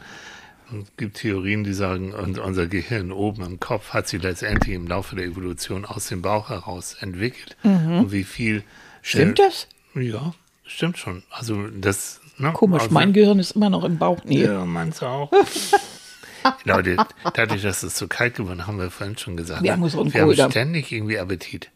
[0.72, 5.16] es gibt Theorien, die sagen, unser Gehirn oben im Kopf hat sich letztendlich im Laufe
[5.16, 7.56] der Evolution aus dem Bauch heraus entwickelt.
[7.62, 7.98] Mhm.
[7.98, 8.62] Und wie viel.
[9.02, 9.68] Stimmt äh, das?
[9.94, 11.22] Ja, stimmt schon.
[11.30, 12.20] Also das.
[12.36, 14.18] Ne, Komisch, also, mein Gehirn ist immer noch im Bauch.
[14.24, 14.44] Nee.
[14.44, 15.32] Ja, meins auch.
[16.64, 16.96] Leute,
[17.34, 19.82] dadurch, dass es so kalt geworden ist, haben wir vorhin schon gesagt, wir, ne?
[19.82, 21.70] haben, wir haben ständig irgendwie Appetit.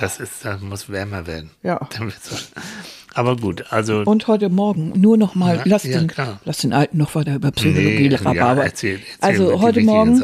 [0.00, 1.50] Das ist, das muss wärmer werden.
[1.62, 1.80] Ja.
[3.14, 4.02] Aber gut, also.
[4.04, 6.12] Und heute Morgen, nur noch mal, ja, lass, ja, den,
[6.44, 8.34] lass den Alten noch weiter über Psychologie nee.
[8.34, 10.22] Ja, erzähl, erzähl also heute Morgen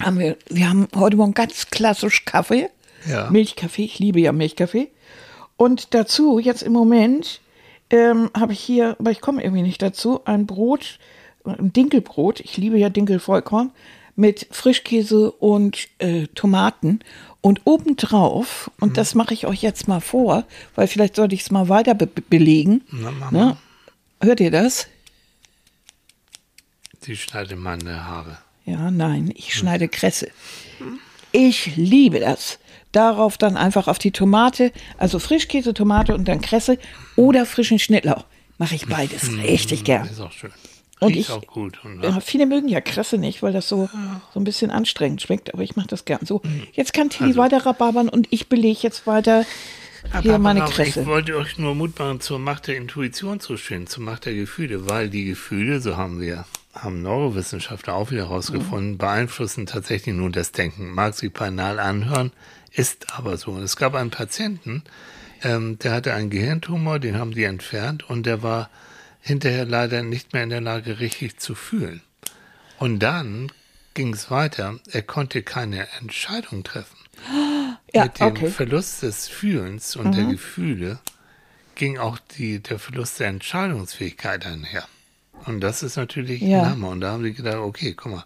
[0.00, 2.68] haben wir, wir haben heute Morgen ganz klassisch Kaffee.
[3.08, 3.30] Ja.
[3.30, 4.88] Milchkaffee, ich liebe ja Milchkaffee.
[5.56, 7.40] Und dazu, jetzt im Moment,
[7.90, 10.98] ähm, habe ich hier, aber ich komme irgendwie nicht dazu, ein Brot,
[11.44, 12.40] ein Dinkelbrot.
[12.40, 13.70] Ich liebe ja Dinkelvollkorn
[14.16, 17.00] mit Frischkäse und äh, Tomaten.
[17.42, 18.94] Und obendrauf, und mhm.
[18.94, 20.44] das mache ich euch jetzt mal vor,
[20.76, 22.82] weil vielleicht sollte ich es mal weiter be belegen.
[22.90, 23.56] Na, ne?
[24.20, 24.86] Hört ihr das?
[27.00, 28.38] Sie schneidet meine Haare.
[28.64, 29.52] Ja, nein, ich hm.
[29.52, 30.28] schneide Kresse.
[31.32, 32.60] Ich liebe das.
[32.92, 36.78] Darauf dann einfach auf die Tomate, also Frischkäse, Tomate und dann Kresse
[37.16, 38.24] oder frischen Schnittlauch.
[38.58, 40.06] Mache ich beides hm, richtig gern.
[40.06, 40.52] Ist auch schön.
[41.02, 41.84] Und ich, auch gut.
[41.84, 43.88] Und, ja, viele mögen ja Kresse nicht, weil das so,
[44.32, 46.24] so ein bisschen anstrengend schmeckt, aber ich mache das gern.
[46.24, 46.62] So, hm.
[46.72, 49.44] jetzt kann Tilly also, weiter rababern und ich belege jetzt weiter
[50.20, 51.00] hier meine Kresse.
[51.00, 54.34] Ich wollte euch nur Mut machen zur Macht der Intuition zu stehen, zur Macht der
[54.34, 56.44] Gefühle, weil die Gefühle, so haben wir,
[56.74, 58.98] haben Neurowissenschaftler auch wieder herausgefunden, mhm.
[58.98, 60.92] beeinflussen tatsächlich nur das Denken.
[60.92, 62.32] Mag sich banal anhören,
[62.72, 63.52] ist aber so.
[63.52, 64.82] Und es gab einen Patienten,
[65.42, 68.70] ähm, der hatte einen Gehirntumor, den haben die entfernt und der war
[69.22, 72.02] hinterher leider nicht mehr in der Lage, richtig zu fühlen.
[72.78, 73.50] Und dann
[73.94, 74.78] ging es weiter.
[74.90, 76.96] Er konnte keine Entscheidung treffen.
[77.94, 78.50] Ja, Mit dem okay.
[78.50, 80.12] Verlust des Fühlens und mhm.
[80.12, 80.98] der Gefühle
[81.76, 84.86] ging auch die, der Verlust der Entscheidungsfähigkeit einher.
[85.46, 86.62] Und das ist natürlich ja.
[86.62, 86.88] ein Hammer.
[86.88, 88.24] Und da haben die gedacht, okay, guck mal.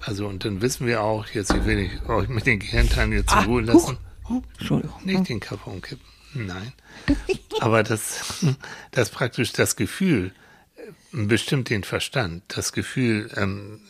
[0.00, 3.38] Also, und dann wissen wir auch, jetzt will ich euch mit den Gehirnteilen jetzt zur
[3.38, 3.98] ah, Ruhe lassen.
[4.28, 4.42] Huch.
[4.58, 5.04] Entschuldigung.
[5.04, 6.13] Nicht den Kaffee umkippen.
[6.34, 6.72] Nein.
[7.60, 8.44] Aber das,
[8.90, 10.32] das praktisch das Gefühl
[10.76, 10.82] äh,
[11.12, 12.42] bestimmt den Verstand.
[12.48, 13.80] Das Gefühl ähm,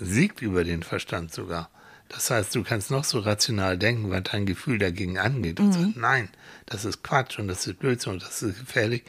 [0.00, 1.70] siegt über den Verstand sogar.
[2.08, 5.72] Das heißt, du kannst noch so rational denken, weil dein Gefühl dagegen angeht und mhm.
[5.72, 6.28] sagt, nein,
[6.64, 9.02] das ist Quatsch und das ist Blödsinn und das ist gefährlich.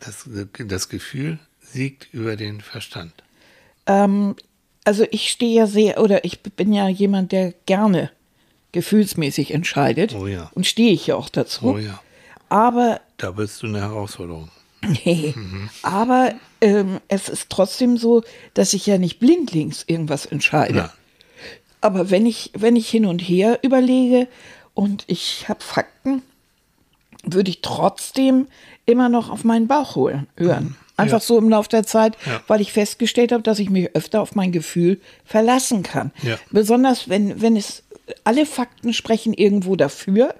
[0.00, 0.28] Das,
[0.58, 3.12] das Gefühl siegt über den Verstand.
[3.86, 4.34] Ähm,
[4.84, 8.10] also ich stehe ja sehr, oder ich bin ja jemand, der gerne
[8.72, 10.14] gefühlsmäßig entscheidet.
[10.14, 10.50] Oh ja.
[10.54, 11.66] Und stehe ich ja auch dazu.
[11.66, 12.00] Oh ja.
[12.52, 13.00] Aber.
[13.16, 14.50] Da bist du eine Herausforderung.
[15.04, 15.32] Nee.
[15.34, 15.70] Mhm.
[15.82, 20.76] Aber ähm, es ist trotzdem so, dass ich ja nicht blindlings irgendwas entscheide.
[20.76, 20.92] Ja.
[21.80, 24.28] Aber wenn ich, wenn ich hin und her überlege
[24.74, 26.22] und ich habe Fakten,
[27.24, 28.48] würde ich trotzdem
[28.84, 30.64] immer noch auf meinen Bauch holen, hören.
[30.64, 30.76] Mhm.
[30.98, 31.26] Einfach ja.
[31.26, 32.42] so im Laufe der Zeit, ja.
[32.48, 36.12] weil ich festgestellt habe, dass ich mich öfter auf mein Gefühl verlassen kann.
[36.50, 37.82] Besonders wenn, wenn es
[38.24, 40.34] alle Fakten sprechen irgendwo dafür,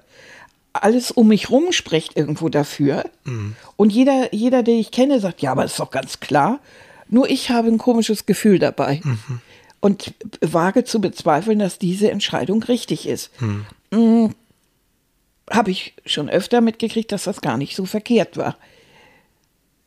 [0.73, 3.05] alles um mich rum spricht irgendwo dafür.
[3.23, 3.55] Mhm.
[3.75, 6.59] Und jeder, jeder, den ich kenne, sagt, ja, aber das ist doch ganz klar.
[7.07, 9.01] Nur ich habe ein komisches Gefühl dabei.
[9.03, 9.41] Mhm.
[9.79, 13.29] Und wage zu bezweifeln, dass diese Entscheidung richtig ist.
[13.41, 13.65] Mhm.
[13.91, 14.35] mhm.
[15.51, 18.57] Habe ich schon öfter mitgekriegt, dass das gar nicht so verkehrt war.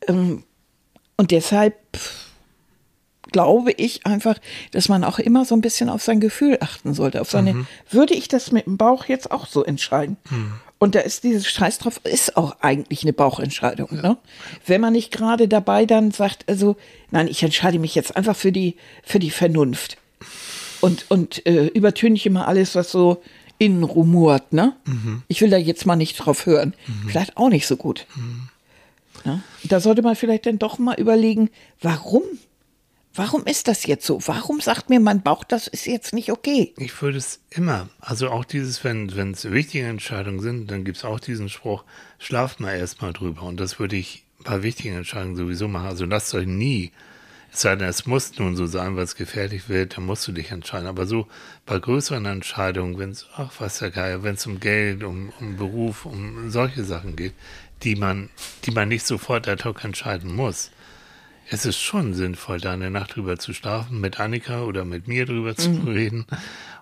[0.07, 0.45] Ähm,
[1.17, 1.75] und deshalb
[3.37, 4.39] glaube ich einfach,
[4.71, 7.21] dass man auch immer so ein bisschen auf sein Gefühl achten sollte.
[7.21, 7.67] Auf seine, mhm.
[7.91, 10.17] würde ich das mit dem Bauch jetzt auch so entscheiden?
[10.31, 10.55] Mhm.
[10.79, 13.89] Und da ist dieses Scheiß drauf, ist auch eigentlich eine Bauchentscheidung.
[13.93, 14.01] Ja.
[14.01, 14.17] Ne?
[14.65, 16.77] Wenn man nicht gerade dabei dann sagt, also,
[17.11, 19.99] nein, ich entscheide mich jetzt einfach für die, für die Vernunft.
[20.81, 23.23] Und, und äh, übertöne ich immer alles, was so
[23.59, 24.55] innen rumort.
[24.55, 24.73] Ne?
[24.87, 25.25] Mhm.
[25.29, 26.73] Ich will da jetzt mal nicht drauf hören.
[26.87, 27.09] Mhm.
[27.11, 28.07] Vielleicht auch nicht so gut.
[28.15, 28.49] Mhm.
[29.27, 29.43] Ne?
[29.65, 31.51] Da sollte man vielleicht dann doch mal überlegen,
[31.83, 32.23] warum?
[33.17, 34.21] Warum ist das jetzt so?
[34.27, 36.75] Warum sagt mir mein Bauch, das ist jetzt nicht okay?
[36.77, 41.05] Ich würde es immer, also auch dieses, wenn es wichtige Entscheidungen sind, dann gibt es
[41.05, 41.85] auch diesen Spruch,
[42.19, 43.43] schlaft mal erstmal drüber.
[43.43, 45.87] Und das würde ich bei wichtigen Entscheidungen sowieso machen.
[45.87, 46.93] Also lasst euch nie,
[47.53, 50.33] es sei denn, es muss nun so sein, weil es gefährlich wird, dann musst du
[50.33, 50.87] dich entscheiden.
[50.87, 51.27] Aber so
[51.65, 55.57] bei größeren Entscheidungen, wenn es, ach was der Geier, wenn es um Geld, um, um
[55.57, 57.33] Beruf, um solche Sachen geht,
[57.83, 58.29] die man,
[58.65, 60.71] die man nicht sofort ad hoc entscheiden muss.
[61.49, 65.27] Es ist schon sinnvoll, da eine Nacht drüber zu schlafen, mit Annika oder mit mir
[65.27, 65.89] drüber zu mhm.
[65.89, 66.27] reden.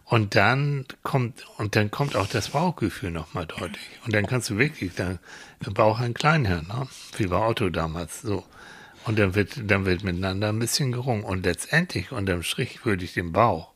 [0.04, 4.00] Und dann kommt, und dann kommt auch das Bauchgefühl nochmal deutlich.
[4.04, 5.18] Und dann kannst du wirklich, der
[5.72, 6.88] Bauch ein Kleinhirn, ne?
[7.16, 8.44] wie bei Otto damals, so.
[9.06, 11.24] Und dann wird, dann wird miteinander ein bisschen gerungen.
[11.24, 13.74] Und letztendlich, unterm Strich, würde ich dem Bauch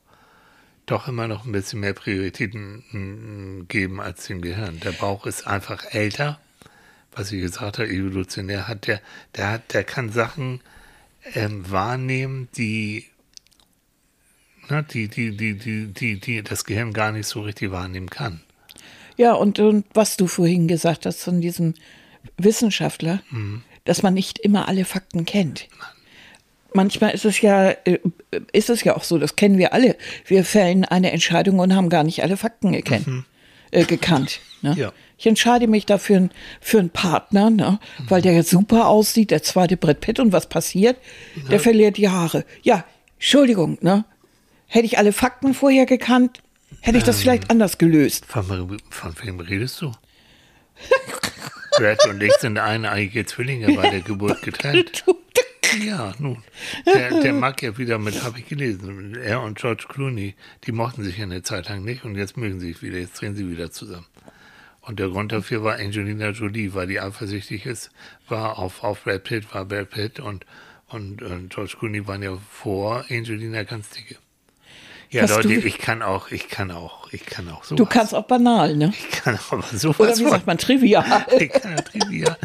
[0.87, 4.81] doch immer noch ein bisschen mehr Prioritäten mm, geben als dem Gehirn.
[4.81, 6.41] Der Bauch ist einfach älter,
[7.13, 9.03] was ich gesagt habe, evolutionär hat der,
[9.37, 10.61] der hat, der kann Sachen
[11.35, 13.05] ähm, wahrnehmen, die,
[14.69, 18.41] ne, die, die, die, die, die, die das Gehirn gar nicht so richtig wahrnehmen kann.
[19.17, 21.75] Ja, und, und was du vorhin gesagt hast von diesem
[22.37, 23.63] Wissenschaftler, Mhm.
[23.85, 25.69] dass man nicht immer alle Fakten kennt.
[26.75, 27.99] Manchmal ist es ja, äh,
[28.53, 29.97] ist es ja auch so, das kennen wir alle.
[30.27, 33.09] Wir fällen eine Entscheidung und haben gar nicht alle Fakten gekannt.
[33.71, 34.75] Äh, gekannt ne?
[34.77, 34.93] Ja.
[35.19, 36.29] Ich entscheide mich dafür
[36.61, 37.81] für einen Partner, ne?
[38.09, 40.97] weil der jetzt super aussieht, der zweite Brett Pitt und was passiert?
[41.51, 42.45] Der verliert die Haare.
[42.63, 42.85] Ja,
[43.17, 44.05] Entschuldigung, ne?
[44.69, 46.41] Hätte ich alle Fakten vorher gekannt,
[46.83, 48.27] hätte ich das vielleicht anders gelöst.
[48.27, 49.93] Von, von wem redest du?
[51.77, 55.05] Brad und ich sind eineige Zwillinge bei der Geburt getrennt.
[55.85, 56.43] Ja, nun.
[56.87, 61.05] Der, der mag ja wieder mit, habe ich gelesen, er und George Clooney, die mochten
[61.05, 63.51] sich ja eine Zeit lang nicht und jetzt mögen sie sich wieder, jetzt drehen sie
[63.51, 64.07] wieder zusammen.
[64.89, 67.91] Und der Grund dafür war Angelina Jolie, weil die eifersüchtig ist,
[68.27, 70.47] war auf, auf Brad Pitt, war Brad Pitt und,
[70.89, 74.17] und, und George Clooney waren ja vor Angelina ganz dicke.
[75.11, 77.77] Ja, Was Leute, ich kann auch, ich kann auch, ich kann auch so.
[77.77, 78.91] Du kannst auch banal, ne?
[78.99, 81.27] Ich kann aber sowas Oder wie sagt man, trivial.
[81.39, 82.39] ich kann ja Trivia.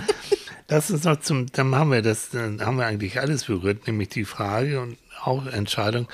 [0.68, 4.10] Lass uns noch zum, dann haben wir das, dann haben wir eigentlich alles berührt, nämlich
[4.10, 6.10] die Frage und auch Entscheidung,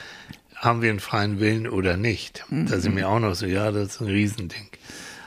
[0.56, 2.46] haben wir einen freien Willen oder nicht?
[2.52, 4.68] Da sind wir auch noch so, ja, das ist ein Riesending.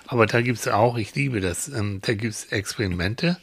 [0.07, 3.39] Aber da gibt es auch, ich liebe das, ähm, da gibt es Experimente.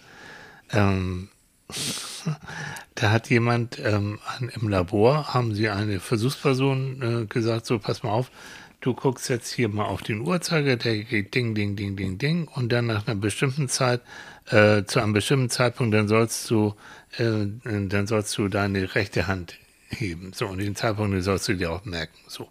[0.72, 1.30] Ähm,
[2.96, 8.04] da hat jemand ähm, an, im Labor, haben sie eine Versuchsperson äh, gesagt, so pass
[8.04, 8.32] mal auf,
[8.82, 12.48] du guckst jetzt hier mal auf den Uhrzeiger, der geht ding, ding, ding, ding, ding
[12.48, 14.02] und dann nach einer bestimmten Zeit,
[14.48, 16.76] äh, zu einem bestimmten Zeitpunkt, dann sollst du,
[17.18, 19.58] äh, dann sollst du deine rechte Hand
[19.90, 20.34] heben.
[20.34, 22.18] So, und den Zeitpunkt den sollst du dir auch merken.
[22.28, 22.48] So.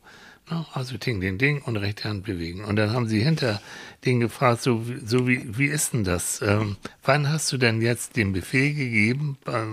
[0.72, 2.64] Also ding, ding, ding und rechte Hand bewegen.
[2.64, 3.60] Und dann haben sie hinter
[4.04, 6.40] den gefragt, so, wie- so wie, wie ist denn das?
[6.42, 9.64] Ähm, wann hast du denn jetzt den Befehl gegeben, bei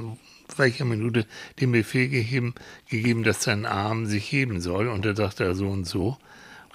[0.58, 1.26] welcher Minute
[1.60, 2.56] den Befehl gegeben,
[2.90, 4.88] gegeben, dass dein Arm sich heben soll?
[4.88, 6.18] Und da sagt er so und so.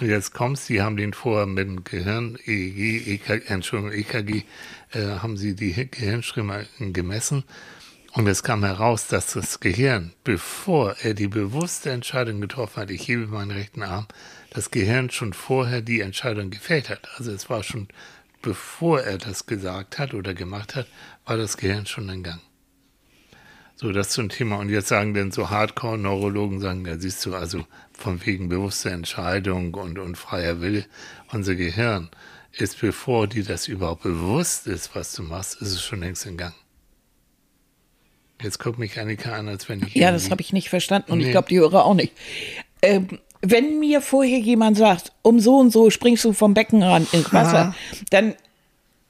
[0.00, 4.44] Und jetzt kommst, die haben den vorher mit dem Gehirn, EEG, EKG, Entschuldigung, EKG,
[4.92, 7.44] äh, haben sie die Gehirnströme gemessen.
[8.12, 13.06] Und es kam heraus, dass das Gehirn, bevor er die bewusste Entscheidung getroffen hat, ich
[13.06, 14.08] hebe meinen rechten Arm,
[14.50, 17.08] das Gehirn schon vorher die Entscheidung gefällt hat.
[17.16, 17.86] Also es war schon,
[18.42, 20.88] bevor er das gesagt hat oder gemacht hat,
[21.24, 22.40] war das Gehirn schon in Gang.
[23.76, 24.56] So, das zum Thema.
[24.56, 29.72] Und jetzt sagen denn so Hardcore-Neurologen, sagen, ja, siehst du, also von wegen bewusster Entscheidung
[29.74, 30.84] und, und freier Wille,
[31.30, 32.10] unser Gehirn
[32.52, 36.36] ist, bevor dir das überhaupt bewusst ist, was du machst, ist es schon längst in
[36.36, 36.54] Gang.
[38.42, 39.94] Jetzt guckt mich Annika an, als wenn ich.
[39.94, 41.26] Ja, das habe ich nicht verstanden und Nee.
[41.26, 42.12] ich glaube, die Hörer auch nicht.
[42.82, 43.06] Ähm,
[43.42, 47.74] wenn mir vorher jemand sagt, um so und so springst du vom Beckenrand ins Wasser,
[48.10, 48.34] dann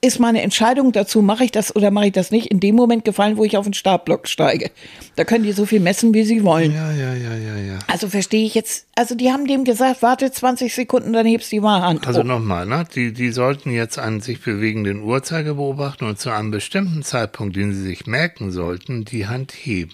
[0.02, 3.04] ist meine Entscheidung dazu, mache ich das oder mache ich das nicht, in dem Moment
[3.04, 4.70] gefallen, wo ich auf den Startblock steige.
[5.16, 6.72] Da können die so viel messen, wie sie wollen.
[6.72, 7.78] Ja, ja, ja, ja, ja.
[7.86, 11.56] Also verstehe ich jetzt, also die haben dem gesagt, warte 20 Sekunden, dann hebst du
[11.56, 12.06] die Hand.
[12.06, 12.24] Also hoch.
[12.24, 12.84] nochmal, ne?
[12.94, 17.74] Die, die sollten jetzt einen sich bewegenden Uhrzeiger beobachten und zu einem bestimmten Zeitpunkt, den
[17.74, 19.92] sie sich merken sollten, die Hand heben.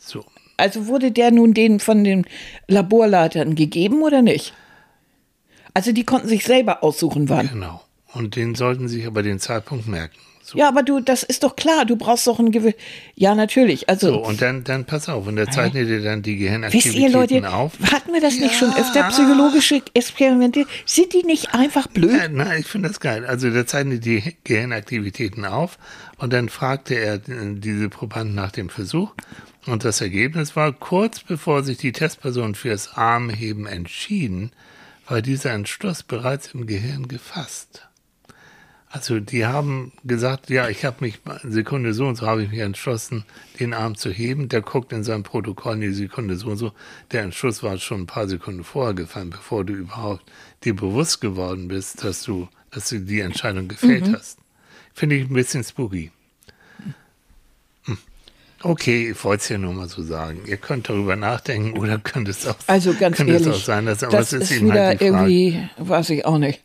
[0.00, 0.24] So.
[0.58, 2.24] Also wurde der nun denen von den
[2.68, 4.54] Laborleitern gegeben oder nicht?
[5.74, 7.48] Also die konnten sich selber aussuchen, wann.
[7.48, 7.80] Genau.
[8.12, 10.16] Und den sollten sich aber den Zeitpunkt merken.
[10.42, 10.58] So.
[10.58, 12.74] Ja, aber du, das ist doch klar, du brauchst doch ein gewiss.
[13.14, 13.88] Ja, natürlich.
[13.88, 17.00] Also, So, und dann, dann pass auf, und der zeichnet dir dann die wisst Gehirnaktivitäten
[17.02, 17.74] ihr, Leute, auf.
[17.92, 20.64] hatten wir das nicht schon öfter, psychologische Experimente?
[20.86, 22.20] Sind die nicht einfach blöd?
[22.20, 23.24] Äh, na, ich finde das geil.
[23.26, 25.78] Also der zeichnet die Gehirnaktivitäten auf
[26.16, 29.12] und dann fragte er äh, diese Probanden nach dem Versuch.
[29.66, 34.50] Und das Ergebnis war, kurz bevor sich die Testpersonen fürs Armheben entschieden,
[35.06, 37.86] war dieser Entschluss bereits im Gehirn gefasst.
[38.92, 42.58] Also die haben gesagt, ja, ich habe mich Sekunde so und so habe ich mich
[42.58, 43.24] entschlossen,
[43.60, 44.48] den Arm zu heben.
[44.48, 46.72] Der guckt in seinem Protokoll die Sekunde so und so.
[47.12, 50.24] Der Entschluss war schon ein paar Sekunden vorher gefallen, bevor du überhaupt
[50.64, 54.38] dir bewusst geworden bist, dass du, dass du die Entscheidung gefällt hast.
[54.92, 56.10] Finde ich ein bisschen spooky.
[57.84, 57.96] Hm.
[58.60, 60.40] Okay, ich wollte es ja nur mal so sagen.
[60.46, 63.86] Ihr könnt darüber nachdenken oder könnt es auch, Also ganz könnte ehrlich, es auch sein,
[63.86, 66.60] dass, das aber es ist, ist eben wieder halt irgendwie, weiß ich auch nicht.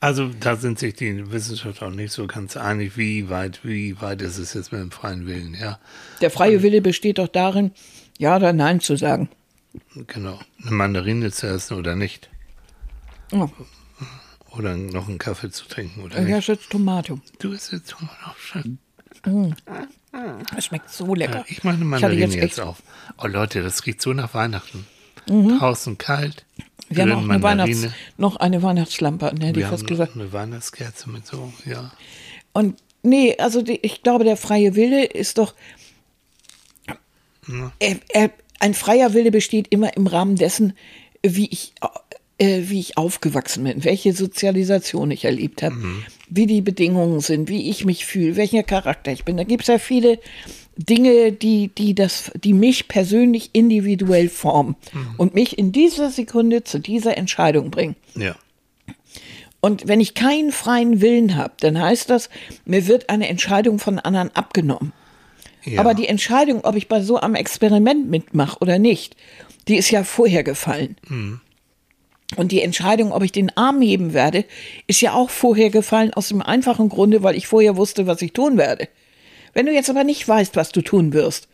[0.00, 4.22] Also da sind sich die Wissenschaftler auch nicht so ganz einig, wie weit, wie weit
[4.22, 5.78] ist es jetzt mit dem freien Willen, ja.
[6.20, 7.72] Der freie Wille besteht doch darin,
[8.16, 9.28] ja oder nein zu sagen.
[10.06, 10.38] Genau.
[10.62, 12.30] Eine Mandarine zu essen oder nicht.
[13.32, 13.48] Oh,
[14.56, 16.48] Oder noch einen Kaffee zu trinken oder ja, nicht.
[16.48, 17.20] jetzt Tomate.
[17.40, 18.78] Du isst jetzt schon mal auch schön.
[20.54, 21.38] Das schmeckt so lecker.
[21.40, 22.82] Ja, ich mache eine Mandarine jetzt, echt- auf.
[23.18, 24.86] Oh Leute, das riecht so nach Weihnachten.
[25.26, 26.46] Draußen kalt.
[26.88, 27.76] Wir haben auch eine Mandarine.
[27.76, 30.14] Weihnachts-, noch eine Weihnachtslampe, an hätte ich Wir haben fast noch gesagt.
[30.14, 31.92] eine Weihnachtskerze mit so, ja.
[32.52, 35.54] Und nee, also die, ich glaube, der freie Wille ist doch.
[37.78, 38.30] Er, er,
[38.60, 40.74] ein freier Wille besteht immer im Rahmen dessen,
[41.22, 41.72] wie ich,
[42.38, 45.76] äh, wie ich aufgewachsen bin, welche Sozialisation ich erlebt habe,
[46.28, 49.36] wie die Bedingungen sind, wie ich mich fühle, welcher Charakter ich bin.
[49.36, 50.18] Da gibt es ja viele
[50.78, 54.76] Dinge, die, die, das, die mich persönlich individuell formen
[55.16, 57.96] und mich in dieser Sekunde zu dieser Entscheidung bringen.
[58.14, 58.36] Ja.
[59.60, 62.30] Und wenn ich keinen freien Willen habe, dann heißt das,
[62.64, 64.92] mir wird eine Entscheidung von anderen abgenommen.
[65.64, 65.80] ja.
[65.80, 69.16] Aber die Entscheidung, ob ich bei so einem Experiment mitmache oder nicht,
[69.66, 70.96] die ist ja vorher gefallen.
[72.36, 74.44] Und die Entscheidung, ob ich den Arm heben werde,
[74.86, 78.32] ist ja auch vorher gefallen aus dem einfachen Grunde, weil ich vorher wusste, was ich
[78.32, 78.88] tun werde.
[79.58, 81.48] Wenn du jetzt aber nicht weißt, was du tun wirst,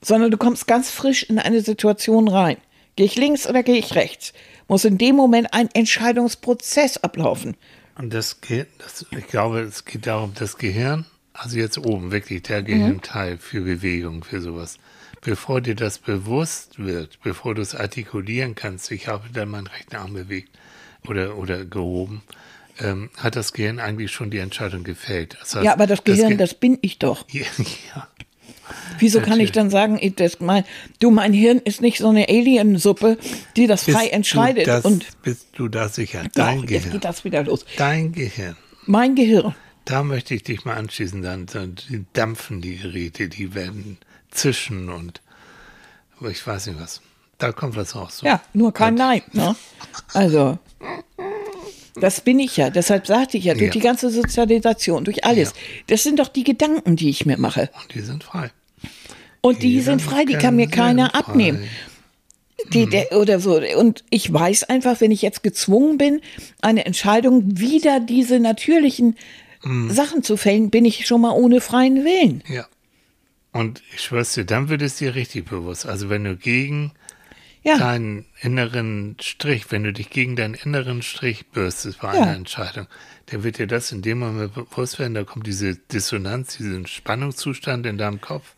[0.00, 2.56] sondern du kommst ganz frisch in eine Situation rein,
[2.94, 4.32] gehe ich links oder gehe ich rechts,
[4.68, 7.56] muss in dem Moment ein Entscheidungsprozess ablaufen.
[7.98, 8.38] Und das,
[8.78, 12.66] das, ich glaube, es geht darum, das Gehirn, also jetzt oben wirklich der Mhm.
[12.66, 14.78] Gehirnteil für Bewegung, für sowas.
[15.20, 19.96] Bevor dir das bewusst wird, bevor du es artikulieren kannst, ich habe dann meinen rechten
[19.96, 20.50] Arm bewegt
[21.08, 22.22] oder, oder gehoben,
[22.78, 25.36] ähm, hat das Gehirn eigentlich schon die Entscheidung gefällt.
[25.40, 27.24] Das heißt, Ja, aber das Gehirn, Ge- das bin ich doch.
[27.30, 27.44] ja,
[27.94, 28.08] ja,
[28.98, 29.52] Wieso kann ich Natürlich.
[29.52, 30.64] dann sagen, ich, das, mein,
[30.98, 33.18] du, mein Hirn ist nicht so eine Aliensuppe,
[33.56, 34.66] die das frei Bist entscheidet.
[34.66, 36.22] Du das, und bist du da sicher?
[36.22, 36.90] doch, Dein jetzt Gehirn.
[36.92, 37.66] geht das wieder los.
[37.76, 38.56] Dein Gehirn.
[38.86, 39.54] Mein Gehirn.
[39.84, 41.20] Da möchte ich dich mal anschließen.
[41.22, 43.98] Dann, dann die dampfen die Geräte, die werden
[44.30, 45.20] zischen und
[46.30, 47.02] ich weiß nicht was.
[47.36, 48.18] Da kommt was raus.
[48.18, 48.26] So.
[48.26, 49.20] Ja, nur kein Nein.
[49.32, 49.54] Ne?
[50.14, 50.58] Also,
[52.00, 52.70] das bin ich ja.
[52.70, 53.70] Deshalb sagte ich ja, durch Ja.
[53.70, 55.50] die ganze Sozialisation, durch alles.
[55.50, 55.56] Ja.
[55.88, 57.70] Das sind doch die Gedanken, die ich mir mache.
[57.82, 58.50] Und die sind frei.
[59.40, 61.64] Und die Die sind frei, die kann mir keiner abnehmen.
[62.72, 63.60] Die, der, oder so.
[63.76, 66.20] Und ich weiß einfach, wenn ich jetzt gezwungen bin,
[66.62, 69.16] eine Entscheidung wider diese natürlichen
[69.88, 72.42] Sachen zu fällen, bin ich schon mal ohne freien Willen.
[72.48, 72.66] Ja.
[73.52, 75.86] Und ich schwör's dir, dann wird es dir richtig bewusst.
[75.86, 76.92] Also wenn du gegen
[77.64, 82.22] Ja, deinen inneren Strich, wenn du dich gegen deinen inneren Strich bürstest bei Ja.
[82.22, 82.86] einer Entscheidung,
[83.26, 87.86] dann wird dir das in dem Moment bewusst werden, da kommt diese Dissonanz, diesen Spannungszustand
[87.86, 88.54] in deinem Kopf,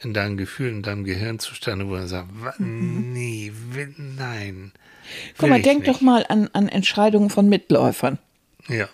[0.00, 4.54] in deinem Gefühl, in deinem Gehirnzustand, wo er sagt, "Wa- nee, will, nein.
[4.54, 4.72] Mhm.
[5.38, 8.18] guck mal, denk nicht." doch mal an, an Entscheidungen von Mitläufern.
[8.68, 8.88] Ja,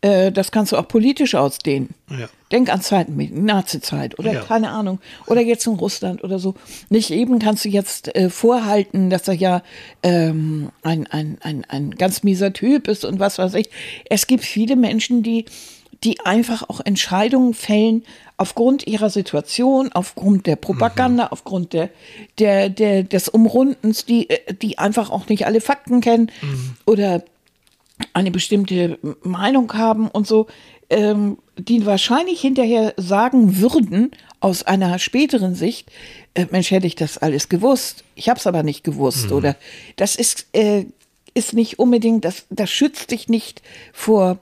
[0.00, 1.90] Äh, das kannst du auch politisch ausdehnen.
[2.10, 2.28] ja.
[2.50, 4.40] Denk an Zeiten wie Nazi-Zeit oder Ja.
[4.40, 5.00] keine Ahnung.
[5.26, 6.54] Oder jetzt in Russland oder so.
[6.88, 9.62] Nicht eben kannst du jetzt äh, vorhalten, dass er ja
[10.02, 13.68] ähm, ein, ein, ein, ein ganz mieser Typ ist und was weiß ich.
[14.08, 15.44] Es gibt viele Menschen, die,
[16.04, 18.02] die einfach auch Entscheidungen fällen
[18.38, 21.90] aufgrund ihrer Situation, aufgrund der Propaganda, aufgrund der,
[22.38, 26.30] der, der, des Umrundens, die, äh, die einfach auch nicht alle Fakten kennen
[26.86, 27.24] oder
[28.12, 30.46] eine bestimmte Meinung haben und so,
[30.90, 35.90] ähm, die wahrscheinlich hinterher sagen würden, aus einer späteren Sicht,
[36.34, 38.04] äh, Mensch, hätte ich das alles gewusst.
[38.14, 39.32] Ich habe es aber nicht gewusst.
[39.32, 39.56] Oder
[39.96, 40.86] das ist, äh,
[41.34, 44.38] ist nicht unbedingt, das, das schützt dich nicht vor,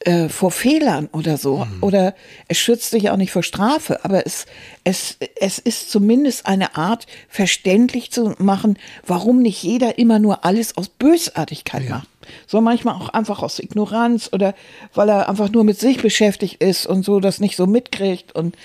[0.00, 1.66] äh, vor Fehlern oder so.
[1.80, 2.14] Oder
[2.46, 4.04] es schützt dich auch nicht vor Strafe.
[4.04, 4.46] Aber es,
[4.84, 10.76] es, es ist zumindest eine Art, verständlich zu machen, warum nicht jeder immer nur alles
[10.76, 12.08] aus Bösartigkeit macht.
[12.46, 14.54] So manchmal auch einfach aus Ignoranz oder
[14.94, 18.34] weil er einfach nur mit sich beschäftigt ist und so das nicht so mitkriegt.
[18.34, 18.56] Und.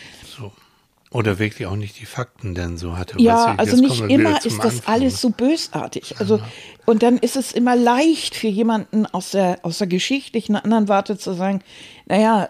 [1.13, 3.21] Oder wirklich auch nicht die Fakten denn so hatte.
[3.21, 4.93] ja, also nicht immer ist das Anfang.
[4.95, 6.15] alles so bösartig.
[6.19, 6.39] Also,
[6.85, 11.17] und dann ist es immer leicht für jemanden aus der, aus der geschichtlichen anderen Warte
[11.17, 11.61] zu sagen,
[12.07, 12.49] naja,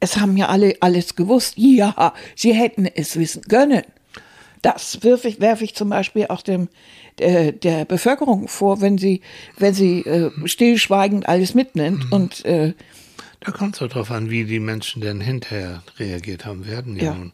[0.00, 1.54] es haben ja alle alles gewusst.
[1.56, 3.82] Ja, sie hätten es wissen können.
[4.60, 6.68] Das werfe ich, werfe ich zum Beispiel auch dem,
[7.18, 9.20] der, der Bevölkerung vor, wenn sie,
[9.58, 12.12] wenn sie äh, stillschweigend alles mitnimmt Mhm.
[12.12, 12.74] und äh,
[13.40, 16.64] Da kommt es doch drauf an, wie die Menschen denn hinterher reagiert haben.
[16.70, 17.14] Hatten ja, Ja.
[17.14, 17.32] nun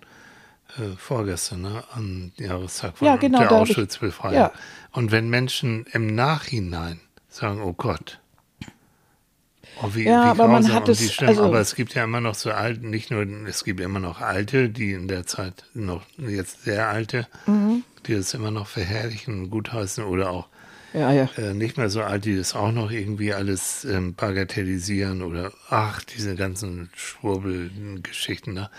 [0.79, 4.35] äh, vorgestern ne, am Jahrestag von Ja, genau, der Auschwitz-Befreiung.
[4.35, 4.53] ja.
[4.93, 8.21] Und wenn Menschen im Nachhinein sagen, oh Gott,
[9.83, 11.29] oh, wie, Ja, wie aber man hat und es- schlimm.
[11.29, 14.21] also- aber es gibt ja immer noch so alte, nicht nur, es gibt immer noch
[14.21, 17.85] alte, die in der Zeit noch, jetzt sehr alte, Mhm.
[18.07, 20.49] die das immer noch verherrlichen und gutheißen oder auch
[20.95, 21.29] ja, ja.
[21.37, 26.03] äh, nicht mehr so alt, die das auch noch irgendwie alles ähm, bagatellisieren oder ach,
[26.03, 28.71] diese ganzen Schwurbelgeschichten da.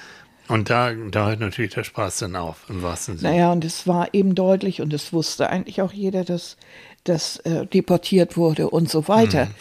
[0.49, 3.31] Und da, da hört natürlich der Spaß dann auf, im wahrsten Sinne.
[3.31, 6.57] Naja, und es war eben deutlich und es wusste eigentlich auch jeder, dass
[7.03, 9.45] das äh, deportiert wurde und so weiter.
[9.45, 9.51] Mhm.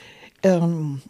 [0.42, 1.02] Ähm,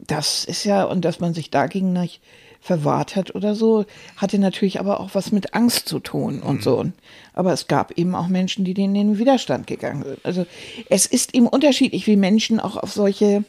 [0.00, 2.20] das ist ja, und dass man sich dagegen nicht
[2.60, 3.84] verwahrt hat oder so,
[4.16, 6.84] hatte natürlich aber auch was mit Angst zu tun und so.
[7.32, 10.24] Aber es gab eben auch Menschen, die denen in den Widerstand gegangen sind.
[10.24, 10.46] Also
[10.88, 13.44] es ist eben unterschiedlich, wie Menschen auch auf solche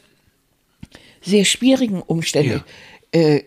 [1.20, 2.62] sehr schwierigen Umstände.
[3.10, 3.42] Äh,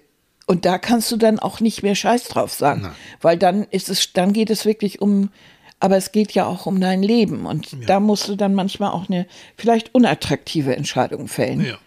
[0.49, 2.91] und da kannst du dann auch nicht mehr Scheiß drauf sagen, Nein.
[3.21, 5.29] weil dann ist es, dann geht es wirklich um,
[5.79, 9.07] aber es geht ja auch um dein Leben und da musst du dann manchmal auch
[9.09, 9.27] eine
[9.57, 11.77] vielleicht unattraktive Entscheidung fällen, Ja.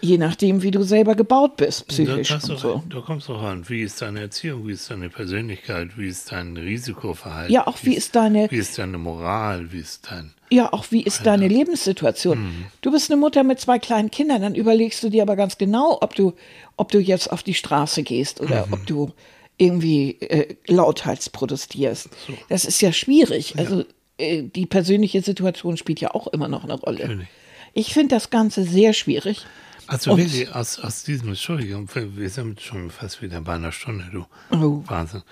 [0.00, 2.72] je nachdem, wie du selber gebaut bist, Da, psychisch du und so.
[2.72, 2.84] recht.
[2.88, 3.68] da kommst du ran.
[3.68, 4.66] Wie ist deine Erziehung?
[4.66, 5.96] Wie ist deine Persönlichkeit?
[5.98, 7.52] Wie ist dein Risikoverhalten?
[7.52, 9.70] Ja, auch wie ist deine, Wie ist deine Moral?
[9.72, 10.32] Wie ist dein.
[10.52, 12.38] Ja, auch wie ist deine Lebenssituation?
[12.38, 12.64] Mhm.
[12.82, 15.98] Du bist eine Mutter mit zwei kleinen Kindern, dann überlegst du dir aber ganz genau,
[16.00, 16.34] ob du,
[16.76, 18.72] ob du jetzt auf die Straße gehst oder Mhm.
[18.72, 19.12] ob du
[19.58, 22.08] irgendwie äh, lauthals protestierst.
[22.48, 23.54] Das ist ja schwierig.
[23.58, 23.84] Also
[24.18, 27.00] äh, die persönliche Situation spielt ja auch immer noch eine Rolle.
[27.00, 27.28] Natürlich.
[27.74, 29.46] Ich finde das Ganze sehr schwierig.
[29.92, 34.04] Also Und- wirklich aus, aus diesem, Entschuldigung, wir sind schon fast wieder bei einer Stunde,
[34.10, 34.24] du.
[34.50, 34.82] Oh.
[34.86, 35.22] Wahnsinn.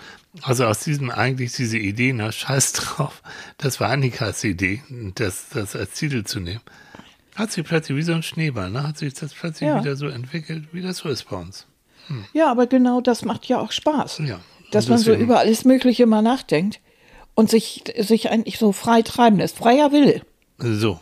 [0.43, 3.23] Also aus diesem eigentlich diese Idee, na scheiß drauf,
[3.57, 4.83] das war Annikas Idee,
[5.15, 6.61] das, das als Titel zu nehmen.
[7.37, 8.87] Hat sich plötzlich wie so ein Schneeball, ne?
[8.87, 9.81] Hat sich das plötzlich Ja.
[9.81, 11.67] wieder so entwickelt, wie das so ist bei uns.
[12.35, 14.19] Ja, aber genau das macht ja auch Spaß.
[14.27, 14.41] Ja.
[14.73, 16.81] Dass man so über alles Mögliche mal nachdenkt
[17.35, 19.57] und sich, sich eigentlich so frei treiben lässt.
[19.57, 20.21] Freier Wille.
[20.59, 21.01] So.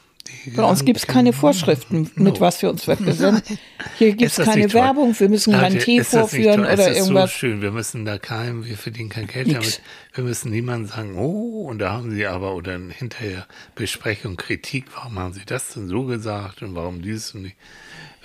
[0.56, 2.40] Bei uns gibt es keine Vorschriften, mit No.
[2.40, 3.42] was wir uns wegbesinnen.
[3.98, 4.72] Hier gibt es Ist das keine?
[4.72, 7.30] Werbung, wir müssen keinen Leute, Tee ist das nicht vorführen oder es ist irgendwas.
[7.32, 9.58] so schön, wir müssen da keinem, wir verdienen kein Geld Nix.
[9.58, 9.80] damit.
[10.14, 15.18] Wir müssen niemandem sagen, oh, und da haben sie aber, oder hinterher Besprechung, Kritik, warum
[15.18, 17.56] haben sie das denn so gesagt und warum dieses und nicht.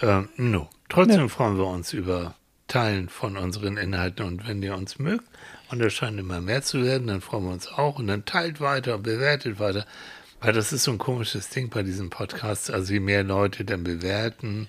[0.02, 0.70] Ähm, no.
[0.90, 2.36] Trotzdem freuen wir uns über
[2.68, 5.26] Teilen von unseren Inhalten und wenn ihr uns mögt,
[5.70, 8.62] und das scheint immer mehr zu werden, dann freuen wir uns auch und dann teilt
[8.62, 9.86] weiter bewertet weiter.
[10.44, 12.70] Weil das ist so ein komisches Ding bei diesem Podcast.
[12.70, 14.68] Also je mehr Leute dann bewerten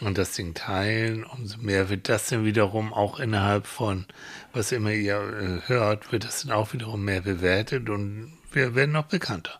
[0.00, 4.06] und das Ding teilen, umso mehr wird das dann wiederum auch innerhalb von,
[4.52, 8.92] was immer ihr äh, hört, wird das dann auch wiederum mehr bewertet und wir werden
[8.92, 9.58] noch bekannter.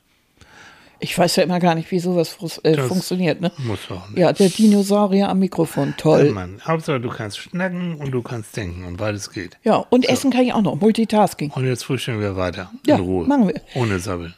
[1.01, 3.41] Ich weiß ja immer gar nicht, wie sowas äh, funktioniert.
[3.41, 3.51] Ne?
[3.59, 4.19] Muss auch nicht.
[4.19, 6.31] Ja, der Dinosaurier am Mikrofon, toll.
[6.31, 9.57] Mann, Hauptsache du kannst schnacken und du kannst denken und beides geht.
[9.65, 11.51] Ja, und essen kann ich auch noch, Multitasking.
[11.51, 12.71] Und jetzt frühstücken wir weiter.
[12.87, 13.27] Ja, in Ruhe.
[13.27, 13.61] machen wir.
[13.75, 14.35] Ohne Sabbeln.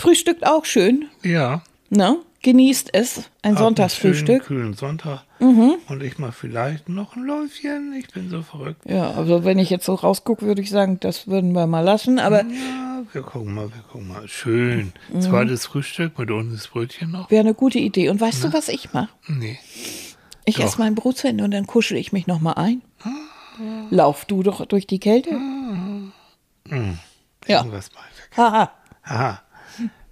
[0.00, 1.62] Frühstückt auch schön, Ja.
[1.90, 2.16] ne?
[2.42, 4.44] Genießt es, ein einen Sonntagsfrühstück.
[4.44, 4.46] Mhm.
[4.46, 5.24] schönen, kühlen Sonntag.
[5.40, 7.92] Und ich mache vielleicht noch ein Läufchen.
[7.98, 8.80] Ich bin so verrückt.
[8.88, 12.18] Ja, also wenn ich jetzt so rausgucke, würde ich sagen, das würden wir mal lassen.
[12.18, 14.26] Aber Ja, wir gucken mal, wir gucken mal.
[14.26, 14.94] Schön.
[15.12, 15.20] Mhm.
[15.20, 17.30] Zweites Frühstück mit uns Brötchen noch?
[17.30, 18.08] wäre eine gute Idee.
[18.08, 19.10] Und weißt du, was ich mache?
[19.28, 19.58] Nee.
[20.46, 20.64] Ich Doch.
[20.64, 22.80] esse mein Brot zu Ende und dann kuschel ich mich noch mal ein.
[23.90, 25.38] Lauf du doch durch die Kälte.
[27.46, 27.58] Ja.
[27.58, 28.30] Irgendwas mal weg.
[29.04, 29.42] Haha.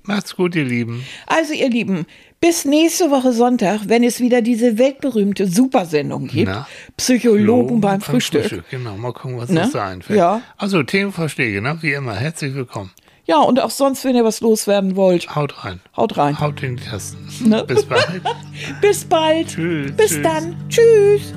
[0.08, 1.04] Macht's gut, ihr Lieben.
[1.26, 2.06] Also ihr Lieben,
[2.40, 6.48] bis nächste Woche Sonntag, wenn es wieder diese weltberühmte Supersendung gibt.
[6.50, 6.66] Na?
[6.96, 8.64] Psychologen beim Frühstück.
[8.70, 9.62] Genau, mal gucken, was Ne?
[9.64, 10.18] uns da einfällt.
[10.18, 10.40] Ja.
[10.56, 11.76] Also Themenvorschläge, ne?
[11.82, 12.14] wie immer.
[12.14, 12.90] Herzlich willkommen.
[13.26, 15.80] Ja, und auch sonst, wenn ihr was loswerden wollt, Haut rein.
[15.94, 16.40] haut rein.
[16.40, 17.28] Haut in die Tasten.
[17.46, 17.62] Ne?
[17.64, 18.22] Bis bald.
[18.80, 19.48] Bis bald.
[19.48, 20.22] Tschüss, Bis tschüss.
[20.22, 20.56] dann.
[20.70, 21.34] Tschüss.